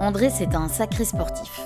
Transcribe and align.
André, 0.00 0.30
c'est 0.30 0.54
un 0.54 0.68
sacré 0.68 1.04
sportif. 1.04 1.60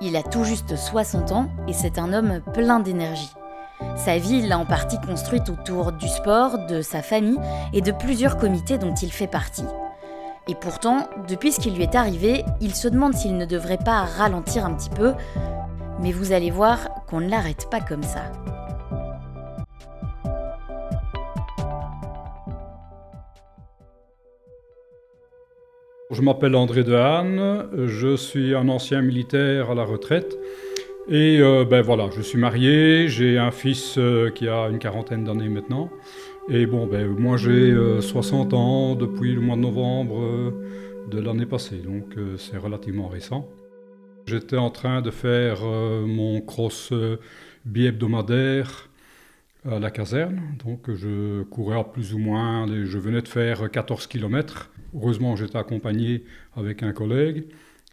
Il 0.00 0.16
a 0.16 0.22
tout 0.22 0.44
juste 0.44 0.76
60 0.76 1.32
ans 1.32 1.48
et 1.68 1.72
c'est 1.72 1.98
un 1.98 2.12
homme 2.12 2.40
plein 2.52 2.80
d'énergie. 2.80 3.32
Sa 3.96 4.18
vie, 4.18 4.46
l'a 4.46 4.58
en 4.58 4.66
partie 4.66 5.00
construite 5.00 5.48
autour 5.48 5.92
du 5.92 6.08
sport, 6.08 6.66
de 6.66 6.82
sa 6.82 7.02
famille 7.02 7.38
et 7.72 7.80
de 7.80 7.92
plusieurs 7.92 8.36
comités 8.36 8.78
dont 8.78 8.94
il 8.94 9.12
fait 9.12 9.28
partie. 9.28 9.64
Et 10.50 10.54
pourtant, 10.54 11.10
depuis 11.28 11.52
ce 11.52 11.60
qui 11.60 11.70
lui 11.70 11.82
est 11.82 11.94
arrivé, 11.94 12.42
il 12.62 12.74
se 12.74 12.88
demande 12.88 13.12
s'il 13.12 13.36
ne 13.36 13.44
devrait 13.44 13.78
pas 13.84 14.04
ralentir 14.04 14.64
un 14.64 14.74
petit 14.74 14.88
peu. 14.88 15.12
Mais 16.00 16.10
vous 16.10 16.32
allez 16.32 16.50
voir 16.50 17.04
qu'on 17.06 17.20
ne 17.20 17.28
l'arrête 17.28 17.68
pas 17.70 17.80
comme 17.80 18.02
ça. 18.02 18.32
Je 26.10 26.22
m'appelle 26.22 26.56
André 26.56 26.82
Dehaene, 26.82 27.68
je 27.86 28.16
suis 28.16 28.54
un 28.54 28.70
ancien 28.70 29.02
militaire 29.02 29.70
à 29.70 29.74
la 29.74 29.84
retraite. 29.84 30.38
Et 31.10 31.40
euh, 31.40 31.64
ben 31.64 31.80
voilà, 31.82 32.08
je 32.14 32.20
suis 32.22 32.38
marié, 32.38 33.08
j'ai 33.08 33.38
un 33.38 33.50
fils 33.50 33.96
euh, 33.98 34.30
qui 34.30 34.48
a 34.48 34.68
une 34.68 34.78
quarantaine 34.78 35.24
d'années 35.24 35.48
maintenant. 35.48 35.90
Et 36.50 36.66
bon, 36.66 36.86
ben 36.86 37.08
moi 37.08 37.36
j'ai 37.36 37.76
60 38.00 38.52
euh, 38.52 38.56
ans 38.56 38.94
depuis 38.94 39.34
le 39.34 39.40
mois 39.40 39.56
de 39.56 39.60
novembre 39.60 40.54
de 41.10 41.20
l'année 41.20 41.46
passée, 41.46 41.78
donc 41.78 42.16
c'est 42.38 42.56
relativement 42.56 43.08
récent. 43.08 43.48
J'étais 44.26 44.56
en 44.56 44.70
train 44.70 45.02
de 45.02 45.10
faire 45.10 45.62
mon 45.62 46.40
cross 46.40 46.92
bi-hebdomadaire 47.64 48.88
à 49.68 49.78
la 49.78 49.90
caserne, 49.90 50.40
donc 50.64 50.90
je 50.94 51.42
courais 51.44 51.78
à 51.78 51.84
plus 51.84 52.14
ou 52.14 52.18
moins, 52.18 52.66
je 52.66 52.98
venais 52.98 53.22
de 53.22 53.28
faire 53.28 53.70
14 53.70 54.06
km 54.06 54.70
Heureusement, 54.94 55.36
j'étais 55.36 55.58
accompagné 55.58 56.24
avec 56.56 56.82
un 56.82 56.92
collègue. 56.92 57.44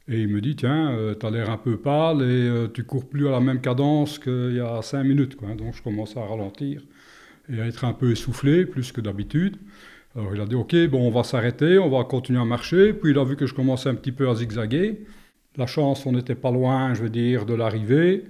Et 0.08 0.22
il 0.22 0.28
me 0.28 0.40
dit, 0.40 0.56
tiens, 0.56 0.92
euh, 0.92 1.16
tu 1.19 1.25
as 1.25 1.31
l'air 1.31 1.50
un 1.50 1.58
peu 1.58 1.78
pâle 1.78 2.22
et 2.22 2.25
euh, 2.25 2.67
tu 2.72 2.84
cours 2.84 3.09
plus 3.09 3.28
à 3.28 3.31
la 3.31 3.40
même 3.40 3.59
cadence 3.59 4.19
qu'il 4.19 4.53
y 4.56 4.59
a 4.59 4.81
cinq 4.81 5.03
minutes. 5.03 5.38
Donc 5.58 5.73
je 5.73 5.81
commence 5.81 6.16
à 6.16 6.22
ralentir 6.22 6.81
et 7.51 7.61
à 7.61 7.67
être 7.67 7.85
un 7.85 7.93
peu 7.93 8.11
essoufflé, 8.11 8.65
plus 8.65 8.91
que 8.91 9.01
d'habitude. 9.01 9.57
Alors 10.15 10.33
il 10.33 10.41
a 10.41 10.45
dit, 10.45 10.55
ok, 10.55 10.75
bon, 10.88 11.07
on 11.07 11.11
va 11.11 11.23
s'arrêter, 11.23 11.77
on 11.77 11.89
va 11.89 12.03
continuer 12.03 12.39
à 12.39 12.45
marcher. 12.45 12.93
Puis 12.93 13.11
il 13.11 13.19
a 13.19 13.23
vu 13.23 13.35
que 13.35 13.45
je 13.45 13.53
commençais 13.53 13.89
un 13.89 13.95
petit 13.95 14.11
peu 14.11 14.29
à 14.29 14.35
zigzaguer. 14.35 15.05
La 15.57 15.67
chance, 15.67 16.05
on 16.05 16.13
n'était 16.13 16.35
pas 16.35 16.51
loin, 16.51 16.93
je 16.93 17.03
veux 17.03 17.09
dire, 17.09 17.45
de 17.45 17.53
l'arrivée. 17.53 18.25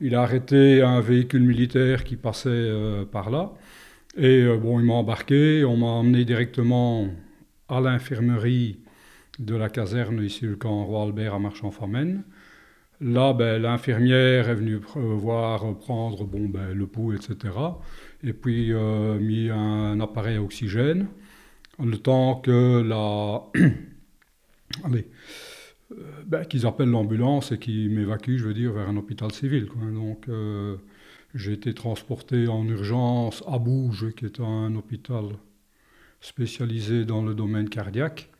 Il 0.00 0.14
a 0.14 0.22
arrêté 0.22 0.82
un 0.82 1.00
véhicule 1.00 1.42
militaire 1.42 2.04
qui 2.04 2.16
passait 2.16 2.48
euh, 2.50 3.04
par 3.04 3.30
là. 3.30 3.52
Et 4.16 4.46
bon, 4.56 4.80
il 4.80 4.86
m'a 4.86 4.94
embarqué, 4.94 5.64
on 5.64 5.76
m'a 5.76 5.88
emmené 5.88 6.24
directement 6.24 7.08
à 7.68 7.80
l'infirmerie 7.80 8.78
de 9.38 9.54
la 9.54 9.68
caserne, 9.68 10.22
ici 10.24 10.46
le 10.46 10.56
camp 10.56 10.84
Roi 10.84 11.02
Albert 11.04 11.34
à 11.34 11.38
Marchand-Famenne. 11.38 12.24
Là, 13.00 13.34
ben, 13.34 13.60
l'infirmière 13.60 14.48
est 14.48 14.54
venue 14.54 14.80
voir 14.94 15.76
prendre 15.78 16.24
bon, 16.24 16.48
ben, 16.48 16.72
le 16.72 16.86
pouls, 16.86 17.12
etc. 17.12 17.52
Et 18.26 18.32
puis 18.32 18.72
euh, 18.72 19.18
mis 19.20 19.50
un, 19.50 20.00
appareil 20.00 20.36
à 20.36 20.42
oxygène. 20.42 21.06
Le 21.78 21.96
temps 21.96 22.36
que 22.36 22.82
la. 22.82 23.44
Allez. 24.84 25.06
Euh, 25.92 25.94
ben, 26.26 26.44
qu'ils 26.44 26.66
appellent 26.66 26.90
l'ambulance 26.90 27.52
et 27.52 27.58
qu'ils 27.58 27.90
m'évacuent, 27.90 28.38
je 28.38 28.44
veux 28.44 28.54
dire, 28.54 28.72
vers 28.72 28.88
un 28.88 28.96
hôpital 28.96 29.30
civil. 29.30 29.68
Donc, 29.94 30.28
euh, 30.28 30.76
j'ai 31.34 31.52
été 31.52 31.72
transporté 31.72 32.48
en 32.48 32.66
urgence 32.66 33.44
à 33.46 33.58
Bouge, 33.58 34.12
qui 34.16 34.24
est 34.24 34.40
un 34.40 34.74
hôpital 34.74 35.26
spécialisé 36.20 37.04
dans 37.04 37.22
le 37.22 37.34
domaine 37.34 37.68
cardiaque. 37.68 38.30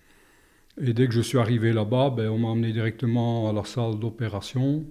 Et 0.81 0.93
dès 0.93 1.07
que 1.07 1.13
je 1.13 1.21
suis 1.21 1.39
arrivé 1.39 1.73
là-bas, 1.73 2.11
ben, 2.11 2.29
on 2.31 2.39
m'a 2.39 2.49
emmené 2.49 2.73
directement 2.73 3.49
à 3.49 3.53
la 3.53 3.65
salle 3.65 4.01
d'opération 4.01 4.85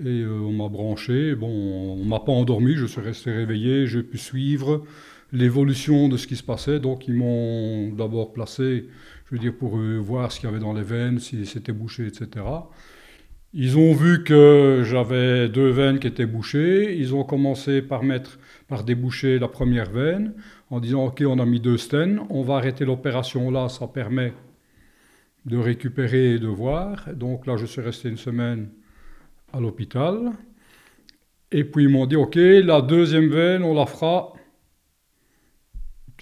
et 0.00 0.22
euh, 0.22 0.40
on 0.40 0.52
m'a 0.52 0.68
branché. 0.68 1.34
Bon, 1.34 1.48
on 1.48 2.04
m'a 2.04 2.20
pas 2.20 2.32
endormi, 2.32 2.74
je 2.74 2.86
suis 2.86 3.00
resté 3.00 3.32
réveillé, 3.32 3.86
j'ai 3.86 4.02
pu 4.02 4.18
suivre 4.18 4.84
l'évolution 5.32 6.08
de 6.08 6.16
ce 6.16 6.26
qui 6.26 6.36
se 6.36 6.42
passait. 6.42 6.80
Donc 6.80 7.08
ils 7.08 7.14
m'ont 7.14 7.92
d'abord 7.92 8.32
placé, 8.32 8.88
je 9.26 9.34
veux 9.34 9.40
dire, 9.40 9.54
pour 9.56 9.78
euh, 9.78 9.98
voir 9.98 10.32
ce 10.32 10.40
qu'il 10.40 10.48
y 10.48 10.52
avait 10.52 10.60
dans 10.60 10.74
les 10.74 10.82
veines, 10.82 11.18
si 11.18 11.46
c'était 11.46 11.72
bouché, 11.72 12.06
etc. 12.06 12.44
Ils 13.52 13.78
ont 13.78 13.94
vu 13.94 14.22
que 14.22 14.82
j'avais 14.84 15.48
deux 15.48 15.70
veines 15.70 15.98
qui 15.98 16.08
étaient 16.08 16.26
bouchées. 16.26 16.96
Ils 16.98 17.14
ont 17.14 17.24
commencé 17.24 17.80
par 17.80 18.02
mettre, 18.02 18.38
par 18.68 18.84
déboucher 18.84 19.38
la 19.38 19.48
première 19.48 19.90
veine 19.90 20.34
en 20.70 20.80
disant 20.80 21.06
ok, 21.06 21.22
on 21.26 21.38
a 21.38 21.46
mis 21.46 21.60
deux 21.60 21.78
stents, 21.78 22.26
on 22.28 22.42
va 22.42 22.56
arrêter 22.56 22.84
l'opération 22.84 23.50
là, 23.50 23.68
ça 23.68 23.86
permet 23.86 24.34
de 25.46 25.56
récupérer 25.56 26.34
et 26.34 26.38
de 26.38 26.48
voir. 26.48 27.08
Donc 27.14 27.46
là, 27.46 27.56
je 27.56 27.66
suis 27.66 27.80
resté 27.80 28.08
une 28.08 28.16
semaine 28.16 28.68
à 29.52 29.60
l'hôpital. 29.60 30.32
Et 31.52 31.64
puis 31.64 31.84
ils 31.84 31.88
m'ont 31.88 32.06
dit 32.06 32.16
ok, 32.16 32.34
la 32.36 32.82
deuxième 32.82 33.28
veine, 33.28 33.62
on 33.62 33.74
la 33.74 33.86
fera 33.86 34.32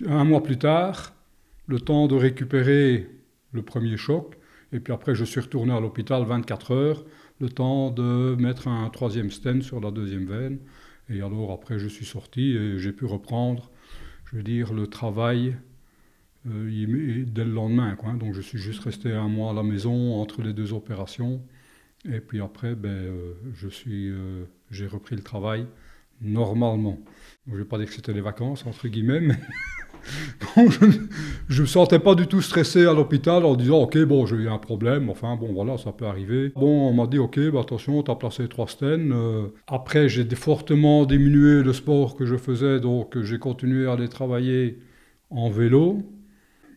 un 0.07 0.25
mois 0.25 0.43
plus 0.43 0.59
tard, 0.59 1.15
le 1.67 1.81
temps 1.81 2.07
de 2.07 2.15
récupérer 2.15 3.09
le 3.53 3.63
premier 3.63 3.97
choc. 3.97 4.37
Et 4.73 4.81
puis 4.81 4.93
après, 4.93 5.15
je 5.15 5.25
suis 5.25 5.41
retourné 5.41 5.73
à 5.73 5.81
l'hôpital 5.81 6.25
24 6.25 6.71
heures, 6.73 7.05
le 7.41 7.49
temps 7.49 7.91
de 7.91 8.35
mettre 8.39 8.69
un 8.69 8.91
troisième 8.91 9.31
stent 9.31 9.63
sur 9.63 9.81
la 9.81 9.91
deuxième 9.91 10.27
veine. 10.27 10.59
Et 11.09 11.21
alors 11.21 11.53
après, 11.53 11.79
je 11.79 11.87
suis 11.87 12.07
sorti 12.07 12.57
et 12.57 12.79
j'ai 12.79 12.93
pu 12.93 13.05
reprendre 13.05 13.71
je 14.35 14.39
veux 14.39 14.43
dire, 14.43 14.73
le 14.73 14.89
travail 14.89 15.57
euh, 16.49 17.25
dès 17.27 17.45
le 17.45 17.53
lendemain. 17.53 17.95
Quoi. 17.95 18.15
Donc 18.15 18.35
je 18.35 18.41
suis 18.41 18.59
juste 18.59 18.83
resté 18.83 19.13
un 19.13 19.29
mois 19.29 19.53
à 19.53 19.55
la 19.55 19.63
maison 19.63 20.15
entre 20.15 20.43
les 20.43 20.53
deux 20.53 20.73
opérations. 20.73 21.41
Et 22.11 22.21
puis 22.21 22.41
après, 22.41 22.75
ben, 22.75 22.91
euh, 22.91 23.35
je 23.55 23.69
suis, 23.69 24.09
euh, 24.09 24.45
j'ai 24.71 24.87
repris 24.87 25.17
le 25.17 25.23
travail 25.23 25.67
normalement. 26.21 26.99
je 27.47 27.53
ne 27.53 27.59
vais 27.59 27.65
pas 27.65 27.79
dire 27.79 27.87
que 27.87 27.95
c'était 27.95 28.13
les 28.13 28.21
vacances, 28.21 28.67
entre 28.67 28.89
guillemets, 28.89 29.21
mais 29.21 29.37
je 30.57 31.57
ne 31.57 31.61
me 31.63 31.67
sentais 31.67 31.99
pas 31.99 32.15
du 32.15 32.27
tout 32.27 32.43
stressé 32.43 32.87
à 32.87 32.93
l'hôpital 32.93 33.45
en 33.45 33.57
disant 33.57 33.83
Ok, 33.83 33.99
bon, 34.05 34.27
j'ai 34.27 34.37
eu 34.37 34.49
un 34.49 34.59
problème, 34.59 35.09
enfin, 35.11 35.37
bon, 35.37 35.53
voilà, 35.53 35.79
ça 35.79 35.93
peut 35.93 36.07
arriver. 36.07 36.53
Bon, 36.55 36.89
on 36.89 36.93
m'a 36.93 37.07
dit 37.07 37.19
Ok, 37.19 37.39
bah, 37.51 37.61
attention, 37.61 38.03
tu 38.03 38.11
as 38.11 38.17
placé 38.17 38.49
trois 38.49 38.69
stènes. 38.69 39.13
Euh, 39.13 39.49
après, 39.67 40.09
j'ai 40.09 40.25
fortement 40.35 41.07
diminué 41.07 41.63
le 41.63 41.73
sport 41.73 42.17
que 42.17 42.27
je 42.27 42.37
faisais, 42.37 42.81
donc 42.81 43.21
j'ai 43.23 43.39
continué 43.39 43.87
à 43.89 43.93
aller 43.93 44.09
travailler 44.09 44.79
en 45.31 45.51
vélo. 45.51 46.03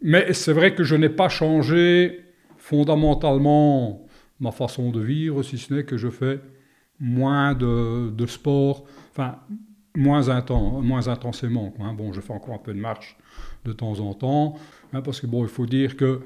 Mais 0.02 0.34
c'est 0.34 0.54
vrai 0.54 0.74
que 0.76 0.84
je 0.84 0.96
n'ai 0.96 1.10
pas 1.10 1.30
changé 1.30 2.22
fondamentalement 2.58 4.07
ma 4.40 4.52
façon 4.52 4.92
de 4.92 5.00
vivre, 5.00 5.44
si 5.44 5.58
ce 5.58 5.74
n'est 5.74 5.84
que 5.84 5.98
je 5.98 6.10
fais 6.10 6.40
moins 7.00 7.54
de, 7.54 8.10
de 8.10 8.26
sport, 8.26 8.86
enfin 9.12 9.40
moins, 9.96 10.30
intense, 10.30 10.84
moins 10.84 11.08
intensément. 11.08 11.74
Hein. 11.80 11.94
Bon, 11.94 12.14
je 12.14 12.22
fais 12.22 12.34
encore 12.34 12.56
un 12.56 12.60
peu 12.60 12.74
de 12.74 12.80
marche 12.80 13.18
de 13.66 13.74
temps 13.74 14.00
en 14.00 14.14
temps, 14.14 14.56
hein, 14.94 15.02
parce 15.02 15.20
que 15.20 15.28
bon, 15.28 15.44
il 15.44 15.50
faut 15.50 15.66
dire 15.66 15.98
que 15.98 16.22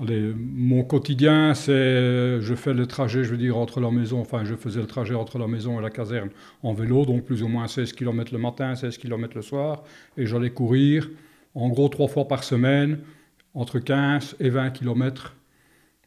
mon 0.00 0.82
quotidien, 0.82 1.54
c'est 1.54 2.40
je 2.40 2.54
fais 2.54 2.74
le 2.74 2.86
trajet, 2.86 3.22
je 3.22 3.30
veux 3.30 3.36
dire, 3.36 3.56
entre 3.56 3.80
la 3.80 3.90
maison, 3.90 4.20
enfin, 4.20 4.44
je 4.44 4.54
faisais 4.56 4.80
le 4.80 4.86
trajet 4.86 5.14
entre 5.14 5.38
la 5.38 5.46
maison 5.46 5.78
et 5.78 5.82
la 5.82 5.90
caserne 5.90 6.30
en 6.62 6.72
vélo, 6.72 7.04
donc 7.04 7.24
plus 7.24 7.42
ou 7.42 7.48
moins 7.48 7.68
16 7.68 7.92
km 7.92 8.32
le 8.32 8.40
matin, 8.40 8.74
16 8.74 8.98
km 8.98 9.36
le 9.36 9.42
soir, 9.42 9.84
et 10.16 10.26
j'allais 10.26 10.50
courir 10.50 11.08
en 11.54 11.68
gros 11.68 11.88
trois 11.88 12.08
fois 12.08 12.26
par 12.26 12.42
semaine, 12.42 12.98
entre 13.54 13.78
15 13.78 14.36
et 14.40 14.48
20 14.48 14.70
km 14.70 15.36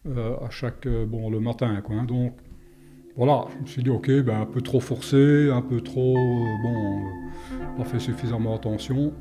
à 0.07 0.49
chaque, 0.49 0.85
euh, 0.85 1.05
bon, 1.05 1.29
le 1.29 1.39
matin. 1.39 1.81
Hein. 1.89 2.03
donc, 2.05 2.33
voilà, 3.17 3.45
je 3.55 3.61
me 3.61 3.65
suis 3.65 3.81
dit, 3.81 3.89
ok, 3.89 4.11
ben, 4.23 4.41
un 4.41 4.45
peu 4.45 4.59
trop 4.59 4.81
forcé, 4.81 5.49
un 5.49 5.61
peu 5.61 5.79
trop, 5.79 6.17
euh, 6.17 6.63
bon, 6.63 6.99
euh, 6.99 7.77
pas 7.77 7.85
fait 7.85 7.99
suffisamment 7.99 8.55
attention. 8.55 9.13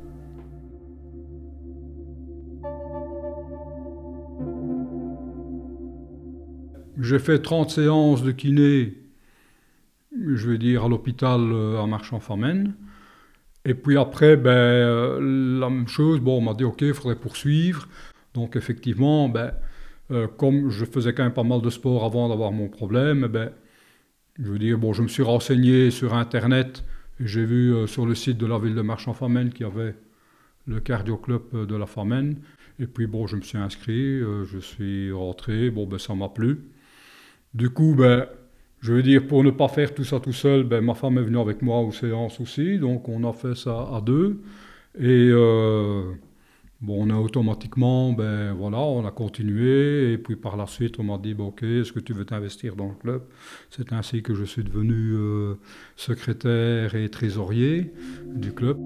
J'ai 6.99 7.19
fait 7.19 7.39
30 7.39 7.69
séances 7.69 8.21
de 8.21 8.31
kiné, 8.31 8.93
je 10.11 10.49
vais 10.49 10.57
dire, 10.57 10.83
à 10.85 10.89
l'hôpital 10.89 11.39
euh, 11.39 11.81
à 11.81 11.87
Marchand-Famenne. 11.87 12.75
Et 13.63 13.75
puis 13.75 13.97
après, 13.97 14.35
ben, 14.35 15.19
la 15.59 15.69
même 15.69 15.87
chose, 15.87 16.19
bon, 16.19 16.39
on 16.39 16.41
m'a 16.41 16.53
dit, 16.53 16.65
ok, 16.65 16.81
il 16.81 16.93
faudrait 16.93 17.15
poursuivre. 17.15 17.87
Donc 18.33 18.57
effectivement, 18.57 19.29
ben, 19.29 19.53
comme 20.37 20.69
je 20.69 20.85
faisais 20.85 21.13
quand 21.13 21.23
même 21.23 21.33
pas 21.33 21.43
mal 21.43 21.61
de 21.61 21.69
sport 21.69 22.03
avant 22.03 22.29
d'avoir 22.29 22.51
mon 22.51 22.69
problème, 22.69 23.27
ben, 23.27 23.51
je 24.37 24.51
veux 24.51 24.59
dire, 24.59 24.77
bon, 24.77 24.93
je 24.93 25.01
me 25.01 25.07
suis 25.07 25.23
renseigné 25.23 25.91
sur 25.91 26.13
Internet. 26.13 26.83
J'ai 27.19 27.45
vu 27.45 27.73
euh, 27.73 27.87
sur 27.87 28.05
le 28.05 28.15
site 28.15 28.37
de 28.37 28.45
la 28.45 28.59
ville 28.59 28.75
de 28.75 28.81
Marchand-Famenne 28.81 29.49
qu'il 29.51 29.65
y 29.65 29.69
avait 29.69 29.95
le 30.67 30.79
cardio 30.81 31.17
club 31.17 31.43
euh, 31.53 31.65
de 31.65 31.75
la 31.75 31.85
Famenne. 31.85 32.41
Et 32.79 32.87
puis, 32.87 33.07
bon, 33.07 33.27
je 33.27 33.37
me 33.37 33.41
suis 33.41 33.57
inscrit, 33.57 34.19
euh, 34.19 34.43
je 34.43 34.59
suis 34.59 35.11
rentré. 35.11 35.69
Bon, 35.69 35.87
ben, 35.87 35.97
ça 35.97 36.13
m'a 36.15 36.27
plu. 36.27 36.65
Du 37.53 37.69
coup, 37.69 37.95
ben, 37.95 38.27
je 38.81 38.93
veux 38.93 39.03
dire, 39.03 39.25
pour 39.25 39.43
ne 39.43 39.51
pas 39.51 39.69
faire 39.69 39.93
tout 39.93 40.03
ça 40.03 40.19
tout 40.19 40.33
seul, 40.33 40.63
ben, 40.63 40.81
ma 40.81 40.93
femme 40.93 41.17
est 41.17 41.23
venue 41.23 41.39
avec 41.39 41.61
moi 41.61 41.79
aux 41.79 41.93
séances 41.93 42.41
aussi, 42.41 42.77
donc 42.77 43.07
on 43.07 43.23
a 43.27 43.33
fait 43.33 43.55
ça 43.55 43.89
à 43.93 44.01
deux. 44.01 44.41
Et 44.99 45.29
euh, 45.31 46.11
bon, 46.81 47.07
on 47.07 47.09
a 47.09 47.19
automatiquement, 47.19 48.13
ben 48.13 48.53
voilà, 48.53 48.79
on 48.79 49.05
a 49.05 49.11
continué. 49.11 50.13
Et 50.13 50.17
puis 50.17 50.35
par 50.35 50.57
la 50.57 50.67
suite, 50.67 50.99
on 50.99 51.03
m'a 51.03 51.17
dit, 51.17 51.35
ok, 51.37 51.63
est-ce 51.63 51.91
que 51.91 51.99
tu 51.99 52.13
veux 52.13 52.25
t'investir 52.25 52.75
dans 52.75 52.87
le 52.87 52.95
club? 52.95 53.23
C'est 53.69 53.93
ainsi 53.93 54.21
que 54.21 54.33
je 54.33 54.43
suis 54.43 54.63
devenu 54.63 55.13
euh, 55.13 55.55
secrétaire 55.95 56.95
et 56.95 57.09
trésorier 57.09 57.93
du 58.35 58.53
club. 58.53 58.77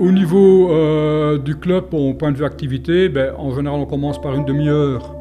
Au 0.00 0.12
niveau 0.12 0.70
euh, 0.70 1.38
du 1.38 1.56
club, 1.56 1.92
au 1.92 2.14
point 2.14 2.30
de 2.30 2.36
vue 2.36 2.44
activité, 2.44 3.08
ben, 3.08 3.34
en 3.36 3.52
général, 3.54 3.80
on 3.80 3.86
commence 3.86 4.20
par 4.20 4.34
une 4.34 4.44
demi-heure 4.44 5.16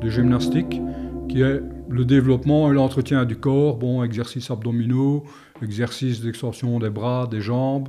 de 0.00 0.08
gymnastique, 0.08 0.80
qui 1.28 1.42
est 1.42 1.60
le 1.90 2.04
développement 2.06 2.70
et 2.70 2.74
l'entretien 2.74 3.26
du 3.26 3.36
corps, 3.36 3.76
bon, 3.76 4.02
exercices 4.02 4.50
abdominaux, 4.50 5.24
exercices 5.60 6.22
d'extension 6.22 6.78
des 6.78 6.88
bras, 6.88 7.26
des 7.30 7.42
jambes, 7.42 7.88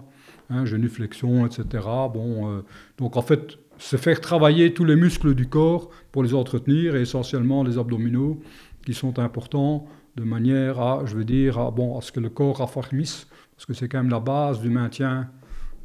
hein, 0.49 0.65
genuflexion, 0.65 1.45
etc. 1.45 1.85
Bon, 2.13 2.49
euh, 2.49 2.61
donc 2.97 3.17
en 3.17 3.21
fait, 3.21 3.57
c'est 3.77 3.97
faire 3.97 4.21
travailler 4.21 4.73
tous 4.73 4.85
les 4.85 4.95
muscles 4.95 5.35
du 5.35 5.47
corps 5.47 5.89
pour 6.11 6.23
les 6.23 6.33
entretenir, 6.33 6.95
et 6.95 7.01
essentiellement 7.01 7.63
les 7.63 7.77
abdominaux, 7.77 8.39
qui 8.85 8.93
sont 8.93 9.19
importants 9.19 9.87
de 10.15 10.23
manière 10.23 10.79
à, 10.79 11.05
je 11.05 11.15
veux 11.15 11.25
dire, 11.25 11.57
à, 11.57 11.71
bon, 11.71 11.97
à 11.97 12.01
ce 12.01 12.11
que 12.11 12.19
le 12.19 12.29
corps 12.29 12.57
raffermisse, 12.57 13.27
parce 13.55 13.65
que 13.65 13.73
c'est 13.73 13.87
quand 13.87 13.99
même 13.99 14.11
la 14.11 14.19
base 14.19 14.61
du 14.61 14.69
maintien 14.69 15.29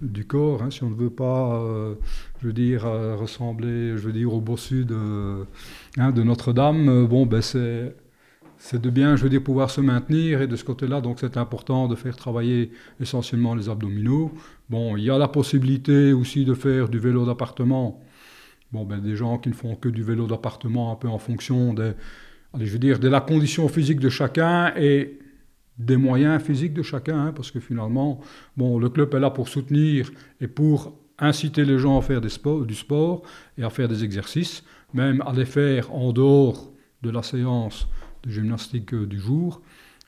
du 0.00 0.26
corps, 0.26 0.62
hein, 0.62 0.70
si 0.70 0.84
on 0.84 0.90
ne 0.90 0.94
veut 0.94 1.10
pas, 1.10 1.60
euh, 1.60 1.94
je 2.40 2.48
veux 2.48 2.52
dire, 2.52 2.86
euh, 2.86 3.16
ressembler, 3.16 3.96
je 3.96 4.06
veux 4.06 4.12
dire, 4.12 4.32
au 4.32 4.40
bossu 4.40 4.84
de, 4.84 5.44
hein, 5.96 6.12
de 6.12 6.22
Notre-Dame, 6.22 7.06
bon, 7.06 7.26
ben 7.26 7.40
c'est, 7.40 7.94
c'est 8.58 8.80
de 8.80 8.90
bien, 8.90 9.16
je 9.16 9.22
veux 9.22 9.30
dire, 9.30 9.42
pouvoir 9.42 9.70
se 9.70 9.80
maintenir, 9.80 10.42
et 10.42 10.46
de 10.48 10.56
ce 10.56 10.64
côté-là, 10.64 11.00
donc 11.00 11.18
c'est 11.20 11.36
important 11.36 11.86
de 11.86 11.94
faire 11.94 12.16
travailler 12.16 12.72
essentiellement 13.00 13.54
les 13.54 13.68
abdominaux. 13.68 14.32
Bon, 14.68 14.96
il 14.96 15.04
y 15.04 15.10
a 15.10 15.16
la 15.16 15.28
possibilité 15.28 16.12
aussi 16.12 16.44
de 16.44 16.54
faire 16.54 16.88
du 16.88 16.98
vélo 16.98 17.24
d'appartement. 17.24 18.02
Bon, 18.72 18.84
ben 18.84 18.98
des 18.98 19.16
gens 19.16 19.38
qui 19.38 19.48
ne 19.48 19.54
font 19.54 19.76
que 19.76 19.88
du 19.88 20.02
vélo 20.02 20.26
d'appartement, 20.26 20.92
un 20.92 20.96
peu 20.96 21.08
en 21.08 21.18
fonction 21.18 21.72
des, 21.72 21.92
je 22.58 22.70
veux 22.70 22.78
dire, 22.78 22.98
de 22.98 23.08
la 23.08 23.20
condition 23.20 23.68
physique 23.68 24.00
de 24.00 24.08
chacun, 24.08 24.72
et 24.76 25.18
des 25.78 25.96
moyens 25.96 26.42
physiques 26.42 26.74
de 26.74 26.82
chacun, 26.82 27.26
hein, 27.26 27.32
parce 27.34 27.52
que 27.52 27.60
finalement, 27.60 28.20
bon, 28.56 28.78
le 28.80 28.88
club 28.88 29.14
est 29.14 29.20
là 29.20 29.30
pour 29.30 29.48
soutenir 29.48 30.10
et 30.40 30.48
pour 30.48 30.98
inciter 31.20 31.64
les 31.64 31.78
gens 31.78 31.98
à 31.98 32.02
faire 32.02 32.20
du 32.20 32.28
sport 32.74 33.22
et 33.56 33.62
à 33.62 33.70
faire 33.70 33.88
des 33.88 34.02
exercices, 34.02 34.64
même 34.92 35.22
à 35.24 35.32
les 35.32 35.44
faire 35.44 35.94
en 35.94 36.12
dehors 36.12 36.72
de 37.02 37.10
la 37.10 37.22
séance 37.22 37.86
de 38.24 38.30
gymnastique 38.30 38.94
du 38.94 39.18
jour. 39.18 39.60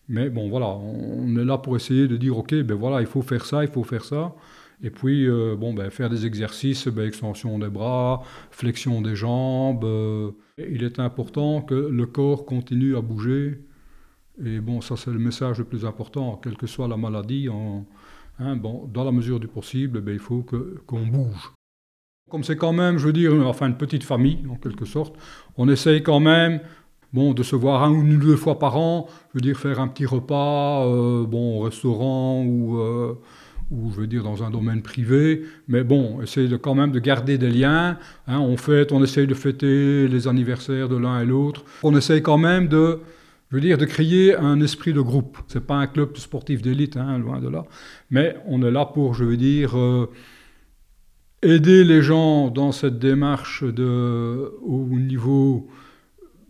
Mais 0.08 0.28
bon, 0.30 0.48
voilà, 0.48 0.68
on 0.68 1.36
est 1.36 1.44
là 1.44 1.58
pour 1.58 1.76
essayer 1.76 2.08
de 2.08 2.16
dire, 2.16 2.36
ok, 2.36 2.54
ben 2.62 2.74
voilà, 2.74 3.00
il 3.00 3.06
faut 3.06 3.22
faire 3.22 3.44
ça, 3.46 3.62
il 3.62 3.70
faut 3.70 3.84
faire 3.84 4.04
ça. 4.04 4.34
Et 4.82 4.90
puis, 4.90 5.28
euh, 5.28 5.56
bon, 5.56 5.74
ben, 5.74 5.90
faire 5.90 6.10
des 6.10 6.26
exercices, 6.26 6.88
ben, 6.88 7.06
extension 7.06 7.58
des 7.58 7.68
bras, 7.68 8.22
flexion 8.50 9.02
des 9.02 9.14
jambes. 9.14 9.84
Euh, 9.84 10.32
il 10.58 10.82
est 10.82 10.98
important 10.98 11.62
que 11.62 11.74
le 11.74 12.06
corps 12.06 12.46
continue 12.46 12.96
à 12.96 13.00
bouger 13.02 13.60
et 14.44 14.60
bon, 14.60 14.80
ça 14.80 14.96
c'est 14.96 15.10
le 15.10 15.18
message 15.18 15.58
le 15.58 15.64
plus 15.64 15.84
important, 15.84 16.40
quelle 16.42 16.56
que 16.56 16.66
soit 16.66 16.88
la 16.88 16.96
maladie, 16.96 17.48
hein, 17.48 18.56
bon, 18.56 18.88
dans 18.92 19.04
la 19.04 19.12
mesure 19.12 19.38
du 19.38 19.48
possible, 19.48 20.00
ben, 20.00 20.12
il 20.12 20.18
faut 20.18 20.44
qu'on 20.86 21.06
bouge. 21.06 21.52
Comme 22.30 22.44
c'est 22.44 22.56
quand 22.56 22.72
même, 22.72 22.96
je 22.96 23.06
veux 23.06 23.12
dire, 23.12 23.34
enfin 23.46 23.66
une 23.66 23.76
petite 23.76 24.04
famille 24.04 24.46
en 24.48 24.54
quelque 24.54 24.84
sorte, 24.84 25.16
on 25.56 25.68
essaye 25.68 26.02
quand 26.02 26.20
même 26.20 26.60
bon, 27.12 27.32
de 27.32 27.42
se 27.42 27.56
voir 27.56 27.82
un 27.82 27.90
ou 27.90 28.02
deux 28.16 28.36
fois 28.36 28.58
par 28.58 28.76
an, 28.76 29.08
je 29.28 29.38
veux 29.38 29.40
dire 29.40 29.58
faire 29.58 29.80
un 29.80 29.88
petit 29.88 30.06
repas 30.06 30.86
euh, 30.86 31.24
bon, 31.26 31.58
au 31.58 31.64
restaurant 31.64 32.42
ou, 32.44 32.78
euh, 32.78 33.14
ou 33.70 33.90
je 33.92 34.00
veux 34.00 34.06
dire 34.06 34.22
dans 34.22 34.42
un 34.42 34.50
domaine 34.50 34.82
privé, 34.82 35.42
mais 35.68 35.84
bon, 35.84 36.20
essayer 36.22 36.48
de, 36.48 36.56
quand 36.56 36.74
même 36.74 36.92
de 36.92 36.98
garder 36.98 37.38
des 37.38 37.50
liens. 37.50 37.98
Hein, 38.26 38.40
on 38.40 38.56
fête, 38.56 38.92
on 38.92 39.02
essaye 39.02 39.26
de 39.26 39.34
fêter 39.34 40.08
les 40.08 40.28
anniversaires 40.28 40.88
de 40.88 40.96
l'un 40.96 41.20
et 41.20 41.26
l'autre. 41.26 41.64
On 41.82 41.96
essaye 41.96 42.22
quand 42.22 42.38
même 42.38 42.68
de 42.68 43.00
je 43.50 43.56
veux 43.56 43.60
dire, 43.60 43.78
de 43.78 43.84
créer 43.84 44.36
un 44.36 44.60
esprit 44.60 44.92
de 44.92 45.00
groupe. 45.00 45.38
Ce 45.48 45.58
n'est 45.58 45.64
pas 45.64 45.74
un 45.74 45.88
club 45.88 46.16
sportif 46.16 46.62
d'élite, 46.62 46.96
hein, 46.96 47.18
loin 47.18 47.40
de 47.40 47.48
là. 47.48 47.64
Mais 48.10 48.36
on 48.46 48.62
est 48.62 48.70
là 48.70 48.86
pour, 48.86 49.14
je 49.14 49.24
veux 49.24 49.36
dire, 49.36 49.76
euh, 49.76 50.08
aider 51.42 51.82
les 51.82 52.00
gens 52.00 52.48
dans 52.48 52.70
cette 52.70 53.00
démarche 53.00 53.64
de, 53.64 54.52
au 54.62 54.86
niveau 54.86 55.66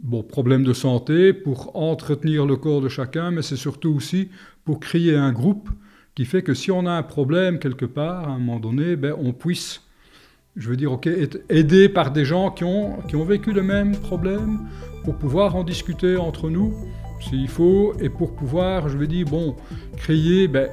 bon, 0.03 0.23
problème 0.23 0.65
de 0.65 0.73
santé, 0.73 1.33
pour 1.33 1.77
entretenir 1.77 2.47
le 2.47 2.57
corps 2.57 2.81
de 2.81 2.89
chacun, 2.89 3.31
mais 3.31 3.43
c'est 3.43 3.57
surtout 3.57 3.91
aussi 3.91 4.29
pour 4.65 4.81
créer 4.81 5.17
un 5.17 5.33
groupe 5.33 5.71
qui 6.15 6.25
fait 6.25 6.43
que 6.43 6.55
si 6.55 6.71
on 6.71 6.87
a 6.87 6.93
un 6.93 7.03
problème 7.03 7.59
quelque 7.59 7.85
part, 7.85 8.29
à 8.29 8.33
un 8.33 8.39
moment 8.39 8.61
donné, 8.61 8.97
ben, 8.97 9.15
on 9.19 9.33
puisse, 9.33 9.83
je 10.57 10.69
veux 10.69 10.77
dire, 10.77 10.93
ok, 10.93 11.07
être 11.07 11.39
aidé 11.49 11.89
par 11.89 12.11
des 12.11 12.25
gens 12.25 12.51
qui 12.51 12.65
ont, 12.65 12.99
qui 13.09 13.17
ont 13.17 13.25
vécu 13.25 13.53
le 13.53 13.63
même 13.63 13.97
problème, 13.97 14.69
pour 15.05 15.17
pouvoir 15.17 15.57
en 15.57 15.65
discuter 15.65 16.17
entre 16.17 16.51
nous, 16.51 16.75
s'il 17.21 17.49
faut, 17.49 17.95
et 18.01 18.09
pour 18.09 18.35
pouvoir, 18.35 18.89
je 18.89 18.99
veux 18.99 19.07
dire, 19.07 19.27
bon, 19.27 19.57
créer 19.97 20.49
ben, 20.49 20.71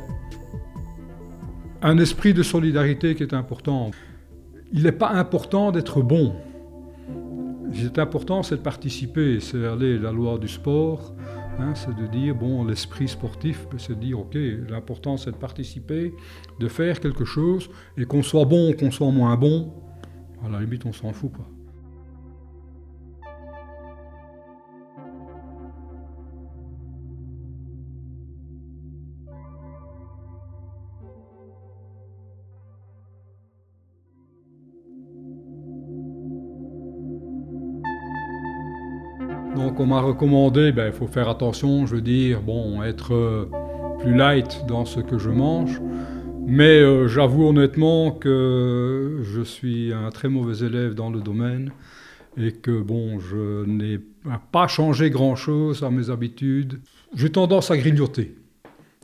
un 1.81 1.97
esprit 1.97 2.33
de 2.33 2.43
solidarité 2.43 3.15
qui 3.15 3.23
est 3.23 3.33
important. 3.33 3.91
Il 4.73 4.83
n'est 4.83 4.91
pas 4.91 5.09
important 5.09 5.71
d'être 5.71 6.01
bon. 6.01 6.33
Ce 7.73 7.79
qui 7.79 7.85
est 7.85 7.99
important, 7.99 8.43
c'est 8.43 8.57
de 8.57 8.61
participer. 8.61 9.39
C'est 9.39 9.65
aller 9.65 9.97
la 9.99 10.11
loi 10.11 10.37
du 10.37 10.47
sport, 10.47 11.13
hein, 11.59 11.73
c'est 11.75 11.95
de 11.95 12.07
dire, 12.07 12.35
bon, 12.35 12.65
l'esprit 12.65 13.07
sportif, 13.07 13.67
c'est 13.77 13.95
de 13.95 14.01
dire, 14.01 14.19
ok, 14.19 14.37
l'important, 14.69 15.17
c'est 15.17 15.31
de 15.31 15.37
participer, 15.37 16.13
de 16.59 16.67
faire 16.67 16.99
quelque 16.99 17.25
chose, 17.25 17.69
et 17.97 18.05
qu'on 18.05 18.23
soit 18.23 18.45
bon 18.45 18.71
ou 18.71 18.73
qu'on 18.73 18.91
soit 18.91 19.11
moins 19.11 19.35
bon, 19.35 19.73
à 20.45 20.49
la 20.49 20.59
limite, 20.59 20.85
on 20.85 20.93
s'en 20.93 21.11
fout 21.13 21.31
pas. 21.31 21.56
Donc 39.77 39.85
on 39.85 39.89
m'a 39.93 40.01
recommandé, 40.01 40.71
ben, 40.71 40.87
il 40.87 40.91
faut 40.91 41.05
faire 41.05 41.29
attention, 41.29 41.85
je 41.85 41.97
veux 41.97 42.01
dire, 42.01 42.41
bon, 42.41 42.81
être 42.81 43.13
euh, 43.13 43.45
plus 43.99 44.15
light 44.15 44.65
dans 44.67 44.85
ce 44.85 45.01
que 45.01 45.19
je 45.19 45.29
mange. 45.29 45.79
Mais 46.47 46.79
euh, 46.79 47.07
j'avoue 47.07 47.47
honnêtement 47.47 48.09
que 48.09 49.19
je 49.21 49.41
suis 49.43 49.93
un 49.93 50.09
très 50.09 50.29
mauvais 50.29 50.65
élève 50.65 50.95
dans 50.95 51.11
le 51.11 51.21
domaine 51.21 51.69
et 52.37 52.53
que 52.53 52.81
bon, 52.81 53.19
je 53.19 53.65
n'ai 53.65 53.99
pas 54.51 54.65
changé 54.67 55.11
grand-chose 55.11 55.83
à 55.83 55.91
mes 55.91 56.09
habitudes. 56.09 56.79
J'ai 57.13 57.29
tendance 57.31 57.69
à 57.69 57.77
grignoter. 57.77 58.35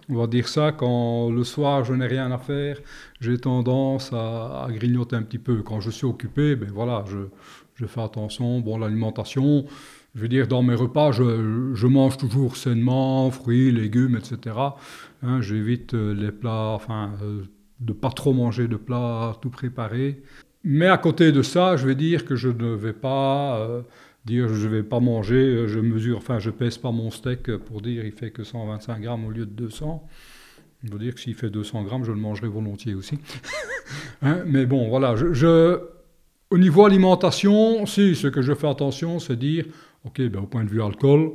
On 0.10 0.16
va 0.16 0.26
dire 0.26 0.48
ça, 0.48 0.72
quand 0.72 1.30
le 1.30 1.44
soir 1.44 1.84
je 1.84 1.94
n'ai 1.94 2.08
rien 2.08 2.32
à 2.32 2.40
faire, 2.40 2.80
j'ai 3.22 3.38
tendance 3.38 4.12
à, 4.12 4.66
grignoter 4.72 5.18
un 5.18 5.22
petit 5.22 5.38
peu. 5.38 5.62
Quand 5.62 5.82
je 5.82 5.92
suis 5.92 6.08
occupé, 6.08 6.56
ben 6.56 6.72
voilà, 6.74 7.06
je, 7.08 7.28
je 7.76 7.86
fais 7.86 8.02
attention. 8.02 8.60
Bon, 8.60 8.80
l'alimentation, 8.80 9.66
je 10.16 10.22
veux 10.22 10.28
dire, 10.28 10.48
dans 10.48 10.62
mes 10.62 10.76
repas, 10.76 11.12
je, 11.12 11.88
mange 11.88 12.18
toujours 12.18 12.56
sainement, 12.56 13.32
fruits, 13.32 13.72
légumes, 13.72 14.16
etc. 14.16 14.56
Hein, 15.24 15.42
j'évite 15.42 15.96
euh, 15.96 16.14
les 16.14 16.32
plats, 16.32 16.72
enfin, 16.76 17.14
euh, 17.24 17.44
de 17.80 17.94
pas 17.94 18.12
trop 18.12 18.34
manger 18.34 18.68
de 18.68 18.76
plats 18.76 19.36
tout 19.42 19.50
préparés. 19.50 20.22
Mais 20.64 20.88
à 20.88 20.98
côté 20.98 21.32
de 21.32 21.42
ça, 21.42 21.78
je 21.78 21.88
vais 21.88 21.96
dire 21.96 22.26
que 22.26 22.36
je 22.36 22.50
ne 22.50 22.76
vais 22.76 22.94
pas 22.94 23.60
euh, 23.60 23.82
dire 24.24 24.54
je 24.54 24.68
vais 24.68 24.84
pas 24.84 25.00
manger, 25.00 25.68
je 25.68 25.80
mesure, 25.80 26.18
enfin, 26.18 26.40
je 26.40 26.52
pèse 26.52 26.78
pas 26.78 26.92
mon 26.92 27.10
steak 27.10 27.58
pour 27.58 27.82
dire 27.82 28.06
il 28.06 28.14
fait 28.14 28.32
que 28.32 28.44
125 28.44 29.02
grammes 29.02 29.26
au 29.26 29.32
lieu 29.32 29.46
de 29.46 29.52
200. 29.52 30.08
Je 30.84 30.92
veux 30.92 31.00
dire 31.00 31.16
que 31.16 31.20
s'il 31.20 31.34
fait 31.34 31.50
200 31.50 31.84
grammes, 31.84 32.04
je 32.04 32.12
le 32.12 32.20
mangerai 32.20 32.48
volontiers 32.48 32.94
aussi. 32.94 33.18
Hein, 34.22 34.44
mais 34.46 34.66
bon, 34.66 34.88
voilà, 34.88 35.16
je, 35.18 35.80
au 36.50 36.58
niveau 36.58 36.86
alimentation, 36.86 37.86
si, 37.86 38.16
ce 38.16 38.28
que 38.28 38.42
je 38.42 38.54
fais 38.54 38.70
attention, 38.70 39.20
c'est 39.20 39.36
dire 39.36 39.66
Ok, 40.06 40.22
ben, 40.22 40.42
au 40.42 40.48
point 40.48 40.64
de 40.64 40.70
vue 40.70 40.82
alcool, 40.82 41.32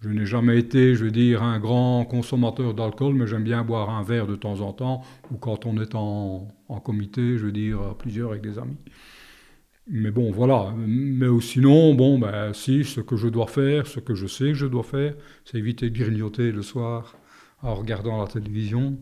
je 0.00 0.08
n'ai 0.10 0.26
jamais 0.26 0.58
été, 0.58 0.94
je 0.96 1.04
veux 1.04 1.10
dire, 1.10 1.42
un 1.42 1.58
grand 1.58 2.04
consommateur 2.04 2.74
d'alcool, 2.74 3.14
mais 3.14 3.26
j'aime 3.26 3.44
bien 3.44 3.62
boire 3.62 3.88
un 3.90 4.02
verre 4.02 4.26
de 4.26 4.36
temps 4.36 4.60
en 4.60 4.72
temps, 4.72 5.02
ou 5.30 5.36
quand 5.36 5.64
on 5.64 5.80
est 5.80 5.94
en, 5.94 6.48
comité, 6.84 7.38
je 7.38 7.46
veux 7.46 7.52
dire, 7.52 7.80
à 7.80 7.96
plusieurs 7.96 8.30
avec 8.30 8.42
des 8.42 8.58
amis. 8.58 8.76
Mais 9.86 10.10
bon, 10.10 10.30
voilà. 10.30 10.74
Mais 10.76 11.28
sinon, 11.40 11.94
bon, 11.94 12.18
ben, 12.18 12.52
si, 12.52 12.84
ce 12.84 13.00
que 13.00 13.16
je 13.16 13.28
dois 13.28 13.46
faire, 13.46 13.86
ce 13.86 14.00
que 14.00 14.14
je 14.14 14.26
sais 14.26 14.48
que 14.48 14.54
je 14.54 14.66
dois 14.66 14.82
faire, 14.82 15.14
c'est 15.44 15.58
éviter 15.58 15.88
de 15.90 15.98
grignoter 15.98 16.52
le 16.52 16.62
soir 16.62 17.16
en 17.62 17.74
regardant 17.74 18.20
la 18.20 18.26
télévision. 18.26 18.98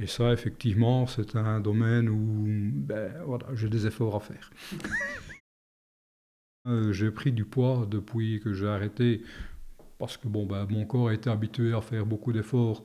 Et 0.00 0.06
ça, 0.06 0.32
effectivement, 0.32 1.06
c'est 1.06 1.36
un 1.36 1.60
domaine 1.60 2.08
où 2.08 2.44
ben, 2.46 3.12
voilà, 3.24 3.46
j'ai 3.54 3.68
des 3.68 3.86
efforts 3.86 4.16
à 4.16 4.20
faire. 4.20 4.50
Euh, 6.66 6.92
j'ai 6.92 7.10
pris 7.10 7.32
du 7.32 7.44
poids 7.44 7.86
depuis 7.88 8.40
que 8.40 8.52
j'ai 8.52 8.66
arrêté 8.66 9.22
parce 9.98 10.16
que 10.16 10.28
bon, 10.28 10.46
ben, 10.46 10.66
mon 10.68 10.84
corps 10.84 11.08
a 11.08 11.14
été 11.14 11.30
habitué 11.30 11.72
à 11.72 11.80
faire 11.80 12.04
beaucoup 12.04 12.32
d'efforts 12.32 12.82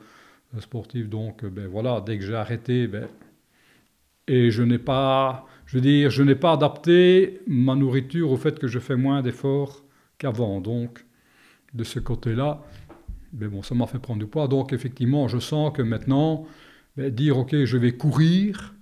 euh, 0.55 0.61
sportifs. 0.61 1.09
Donc, 1.09 1.43
ben, 1.45 1.67
voilà, 1.67 2.01
dès 2.01 2.17
que 2.17 2.23
j'ai 2.23 2.35
arrêté, 2.35 2.87
ben, 2.87 3.07
et 4.27 4.51
je 4.51 4.63
n'ai 4.63 4.77
pas, 4.77 5.45
je 5.65 5.77
veux 5.77 5.81
dire, 5.81 6.09
je 6.09 6.23
n'ai 6.23 6.35
pas 6.35 6.53
adapté 6.53 7.41
ma 7.47 7.75
nourriture 7.75 8.31
au 8.31 8.37
fait 8.37 8.59
que 8.59 8.67
je 8.67 8.79
fais 8.79 8.95
moins 8.95 9.21
d'efforts 9.21 9.83
qu'avant. 10.17 10.61
Donc, 10.61 11.05
de 11.73 11.83
ce 11.83 11.99
côté-là, 11.99 12.63
mais 13.33 13.47
bon, 13.47 13.61
ça 13.63 13.75
m'a 13.75 13.87
fait 13.87 13.99
prendre 13.99 14.19
du 14.19 14.27
poids. 14.27 14.47
Donc, 14.47 14.73
effectivement, 14.73 15.27
je 15.27 15.39
sens 15.39 15.73
que 15.73 15.81
maintenant, 15.81 16.45
ben, 16.97 17.09
dire, 17.09 17.37
OK, 17.37 17.55
je 17.65 17.77
vais 17.77 17.93
courir, 17.93 18.75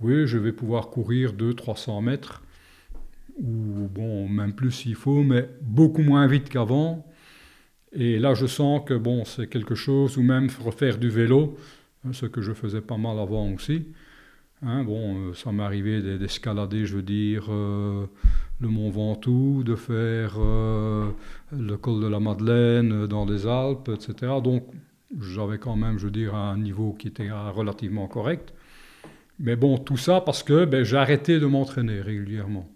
oui, 0.00 0.26
je 0.26 0.38
vais 0.38 0.52
pouvoir 0.52 0.90
courir 0.90 1.32
200-300 1.34 2.02
mètres, 2.02 2.42
ou 3.38 3.88
bon, 3.90 4.28
même 4.28 4.54
plus 4.54 4.70
s'il 4.70 4.94
faut, 4.94 5.22
mais 5.22 5.48
beaucoup 5.60 6.02
moins 6.02 6.26
vite 6.26 6.48
qu'avant. 6.48 7.06
Et 7.92 8.18
là, 8.18 8.34
je 8.34 8.46
sens 8.46 8.82
que 8.84 8.94
bon, 8.94 9.24
c'est 9.24 9.46
quelque 9.48 9.74
chose, 9.74 10.18
ou 10.18 10.22
même 10.22 10.48
refaire 10.64 10.98
du 10.98 11.10
vélo, 11.10 11.56
hein, 12.04 12.12
ce 12.12 12.26
que 12.26 12.42
je 12.42 12.52
faisais 12.52 12.80
pas 12.80 12.96
mal 12.96 13.18
avant 13.18 13.50
aussi. 13.52 13.86
Hein, 14.62 14.82
bon, 14.82 15.16
euh, 15.16 15.34
ça 15.34 15.52
m'est 15.52 15.62
arrivé 15.62 16.00
d'escalader, 16.18 16.86
je 16.86 16.96
veux 16.96 17.02
dire, 17.02 17.46
euh, 17.50 18.06
le 18.60 18.68
Mont 18.68 18.90
Ventoux, 18.90 19.62
de 19.62 19.74
faire 19.74 20.36
euh, 20.38 21.10
le 21.52 21.76
col 21.76 22.00
de 22.00 22.06
la 22.06 22.18
Madeleine 22.18 23.06
dans 23.06 23.26
les 23.26 23.46
Alpes, 23.46 23.90
etc. 23.90 24.32
Donc, 24.42 24.64
j'avais 25.20 25.58
quand 25.58 25.76
même, 25.76 25.98
je 25.98 26.06
veux 26.06 26.10
dire, 26.10 26.34
un 26.34 26.56
niveau 26.56 26.94
qui 26.98 27.08
était 27.08 27.30
relativement 27.30 28.08
correct. 28.08 28.54
Mais 29.38 29.56
bon, 29.56 29.78
tout 29.78 29.96
ça 29.96 30.20
parce 30.20 30.42
que 30.42 30.64
ben, 30.64 30.84
j'ai 30.84 30.96
arrêté 30.96 31.38
de 31.38 31.46
m'entraîner 31.46 32.00
régulièrement. 32.00 32.68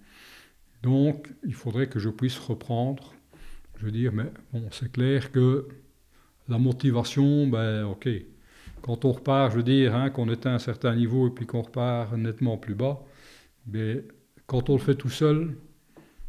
Donc, 0.83 1.29
il 1.45 1.55
faudrait 1.55 1.89
que 1.89 1.99
je 1.99 2.09
puisse 2.09 2.39
reprendre. 2.39 3.15
Je 3.79 3.87
veux 3.87 3.93
dire, 3.93 4.13
mais 4.13 4.31
bon, 4.53 4.65
c'est 4.71 4.91
clair 4.91 5.31
que 5.33 5.69
la 6.49 6.59
motivation, 6.59 7.47
ben, 7.47 7.85
ok, 7.85 8.09
quand 8.83 9.05
on 9.05 9.13
repart, 9.13 9.53
je 9.53 9.57
veux 9.57 9.63
dire, 9.63 9.95
hein, 9.95 10.11
qu'on 10.11 10.29
est 10.29 10.47
à 10.47 10.55
un 10.55 10.59
certain 10.59 10.95
niveau 10.95 11.29
et 11.29 11.31
puis 11.31 11.47
qu'on 11.47 11.63
repart 11.63 12.13
nettement 12.17 12.57
plus 12.57 12.75
bas, 12.75 13.01
mais 13.67 14.05
quand 14.47 14.71
on 14.71 14.75
le 14.75 14.79
fait 14.79 14.95
tout 14.95 15.11
seul, 15.11 15.55